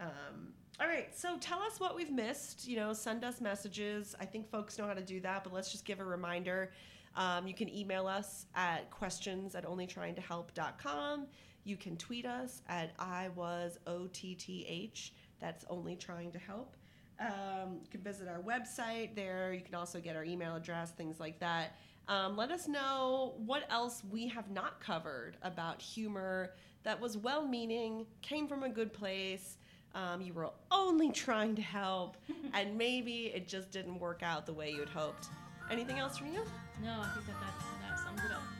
Um, 0.00 0.52
all 0.80 0.86
right, 0.86 1.16
so 1.16 1.36
tell 1.40 1.60
us 1.60 1.80
what 1.80 1.96
we've 1.96 2.10
missed. 2.10 2.68
You 2.68 2.76
know, 2.76 2.92
send 2.92 3.24
us 3.24 3.40
messages. 3.40 4.14
I 4.20 4.24
think 4.24 4.48
folks 4.48 4.78
know 4.78 4.86
how 4.86 4.94
to 4.94 5.02
do 5.02 5.20
that, 5.20 5.42
but 5.42 5.52
let's 5.52 5.72
just 5.72 5.84
give 5.84 5.98
a 5.98 6.04
reminder. 6.04 6.70
Um, 7.16 7.48
you 7.48 7.54
can 7.54 7.68
email 7.74 8.06
us 8.06 8.46
at 8.54 8.88
questions 8.90 9.56
at 9.56 9.66
onlytryingtohelp.com. 9.66 11.26
You 11.64 11.76
can 11.76 11.96
tweet 11.96 12.26
us 12.26 12.62
at 12.68 12.92
I 12.98 13.28
was 13.34 13.78
OTTH. 13.86 15.10
That's 15.40 15.64
only 15.68 15.96
trying 15.96 16.30
to 16.32 16.38
help. 16.38 16.76
Um, 17.20 17.80
you 17.82 17.88
can 17.90 18.00
visit 18.02 18.28
our 18.28 18.40
website 18.40 19.16
there. 19.16 19.52
You 19.52 19.62
can 19.62 19.74
also 19.74 20.00
get 20.00 20.14
our 20.14 20.24
email 20.24 20.54
address, 20.54 20.92
things 20.92 21.18
like 21.18 21.40
that. 21.40 21.76
Um, 22.06 22.36
let 22.36 22.52
us 22.52 22.68
know 22.68 23.34
what 23.44 23.64
else 23.70 24.02
we 24.08 24.28
have 24.28 24.50
not 24.50 24.80
covered 24.80 25.36
about 25.42 25.82
humor 25.82 26.54
that 26.84 27.00
was 27.00 27.18
well 27.18 27.46
meaning, 27.46 28.06
came 28.22 28.46
from 28.46 28.62
a 28.62 28.68
good 28.68 28.92
place. 28.92 29.58
Um, 29.94 30.20
you 30.20 30.32
were 30.32 30.50
only 30.70 31.10
trying 31.10 31.54
to 31.56 31.62
help, 31.62 32.16
and 32.54 32.76
maybe 32.76 33.32
it 33.34 33.48
just 33.48 33.70
didn't 33.70 33.98
work 33.98 34.22
out 34.22 34.46
the 34.46 34.52
way 34.52 34.70
you 34.70 34.80
had 34.80 34.88
hoped. 34.88 35.28
Anything 35.70 35.98
else 35.98 36.18
from 36.18 36.28
you? 36.28 36.44
No, 36.82 37.00
I 37.00 37.10
think 37.14 37.26
that 37.26 37.36
that, 37.40 37.88
that 37.88 37.98
sums 37.98 38.20
it 38.20 38.32
up. 38.32 38.57